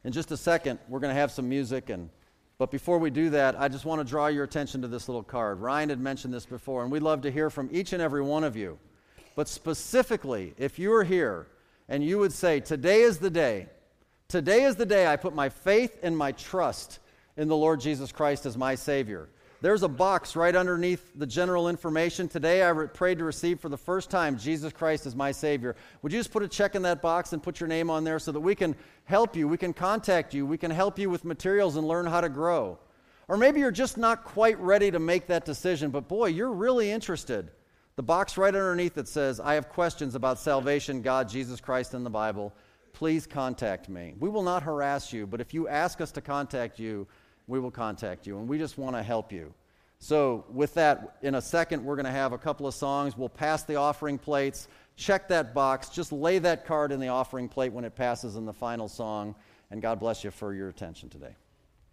In 0.03 0.11
just 0.11 0.31
a 0.31 0.37
second, 0.37 0.79
we're 0.89 0.99
going 0.99 1.13
to 1.13 1.19
have 1.19 1.31
some 1.31 1.47
music 1.47 1.89
and 1.89 2.09
but 2.59 2.71
before 2.71 2.99
we 2.99 3.09
do 3.09 3.29
that, 3.29 3.57
I 3.57 3.69
just 3.69 3.85
want 3.85 4.01
to 4.01 4.03
draw 4.03 4.27
your 4.27 4.43
attention 4.43 4.81
to 4.81 4.89
this 4.89 5.07
little 5.07 5.23
card. 5.23 5.61
Ryan 5.61 5.87
had 5.87 5.99
mentioned 6.01 6.33
this 6.33 6.45
before, 6.45 6.83
and 6.83 6.91
we'd 6.91 7.01
love 7.01 7.21
to 7.21 7.31
hear 7.31 7.49
from 7.49 7.69
each 7.71 7.93
and 7.93 8.01
every 8.01 8.21
one 8.21 8.43
of 8.43 8.57
you. 8.57 8.77
But 9.39 9.47
specifically, 9.47 10.53
if 10.57 10.77
you 10.79 10.91
are 10.91 11.05
here 11.05 11.47
and 11.87 12.03
you 12.03 12.19
would 12.19 12.33
say, 12.33 12.59
Today 12.59 13.03
is 13.03 13.19
the 13.19 13.29
day, 13.29 13.67
today 14.27 14.63
is 14.63 14.75
the 14.75 14.85
day 14.85 15.07
I 15.07 15.15
put 15.15 15.33
my 15.33 15.47
faith 15.47 15.97
and 16.03 16.17
my 16.17 16.33
trust 16.33 16.99
in 17.37 17.47
the 17.47 17.55
Lord 17.55 17.79
Jesus 17.79 18.11
Christ 18.11 18.45
as 18.45 18.57
my 18.57 18.75
Savior. 18.75 19.29
There's 19.61 19.81
a 19.83 19.87
box 19.87 20.35
right 20.35 20.53
underneath 20.53 21.13
the 21.15 21.25
general 21.25 21.69
information. 21.69 22.27
Today 22.27 22.63
I 22.63 22.67
re- 22.71 22.87
prayed 22.87 23.19
to 23.19 23.23
receive 23.23 23.61
for 23.61 23.69
the 23.69 23.77
first 23.77 24.09
time 24.09 24.37
Jesus 24.37 24.73
Christ 24.73 25.05
as 25.05 25.15
my 25.15 25.31
Savior. 25.31 25.77
Would 26.01 26.11
you 26.11 26.19
just 26.19 26.33
put 26.33 26.43
a 26.43 26.47
check 26.49 26.75
in 26.75 26.81
that 26.81 27.01
box 27.01 27.31
and 27.31 27.41
put 27.41 27.61
your 27.61 27.69
name 27.69 27.89
on 27.89 28.03
there 28.03 28.19
so 28.19 28.33
that 28.33 28.41
we 28.41 28.55
can 28.55 28.75
help 29.05 29.37
you, 29.37 29.47
we 29.47 29.55
can 29.55 29.71
contact 29.71 30.33
you, 30.33 30.45
we 30.45 30.57
can 30.57 30.69
help 30.69 30.99
you 30.99 31.09
with 31.09 31.23
materials 31.23 31.77
and 31.77 31.87
learn 31.87 32.07
how 32.07 32.19
to 32.19 32.27
grow? 32.27 32.77
Or 33.29 33.37
maybe 33.37 33.61
you're 33.61 33.71
just 33.71 33.97
not 33.97 34.25
quite 34.25 34.59
ready 34.59 34.91
to 34.91 34.99
make 34.99 35.27
that 35.27 35.45
decision, 35.45 35.91
but 35.91 36.09
boy, 36.09 36.25
you're 36.25 36.51
really 36.51 36.91
interested. 36.91 37.51
The 37.99 38.03
box 38.03 38.37
right 38.37 38.55
underneath 38.55 38.97
it 38.97 39.09
says, 39.09 39.41
I 39.41 39.55
have 39.55 39.67
questions 39.67 40.15
about 40.15 40.39
salvation, 40.39 41.01
God, 41.01 41.27
Jesus 41.27 41.59
Christ, 41.59 41.93
and 41.93 42.05
the 42.05 42.09
Bible. 42.09 42.53
Please 42.93 43.27
contact 43.27 43.89
me. 43.89 44.13
We 44.21 44.29
will 44.29 44.41
not 44.41 44.63
harass 44.63 45.11
you, 45.11 45.27
but 45.27 45.41
if 45.41 45.53
you 45.53 45.67
ask 45.67 45.99
us 45.99 46.09
to 46.13 46.21
contact 46.21 46.79
you, 46.79 47.05
we 47.47 47.59
will 47.59 47.71
contact 47.71 48.25
you, 48.25 48.39
and 48.39 48.47
we 48.47 48.57
just 48.57 48.77
want 48.77 48.95
to 48.95 49.03
help 49.03 49.33
you. 49.33 49.53
So, 49.99 50.45
with 50.49 50.73
that, 50.75 51.17
in 51.23 51.35
a 51.35 51.41
second, 51.41 51.83
we're 51.83 51.97
going 51.97 52.05
to 52.05 52.11
have 52.11 52.31
a 52.31 52.37
couple 52.37 52.67
of 52.67 52.73
songs. 52.73 53.17
We'll 53.17 53.27
pass 53.27 53.63
the 53.63 53.75
offering 53.75 54.17
plates. 54.17 54.69
Check 54.95 55.27
that 55.27 55.53
box. 55.53 55.89
Just 55.89 56.13
lay 56.13 56.39
that 56.39 56.65
card 56.65 56.93
in 56.93 57.01
the 57.01 57.09
offering 57.09 57.49
plate 57.49 57.73
when 57.73 57.83
it 57.83 57.97
passes 57.97 58.37
in 58.37 58.45
the 58.45 58.53
final 58.53 58.87
song. 58.87 59.35
And 59.71 59.81
God 59.81 59.99
bless 59.99 60.23
you 60.23 60.31
for 60.31 60.53
your 60.53 60.69
attention 60.69 61.09
today. 61.09 61.35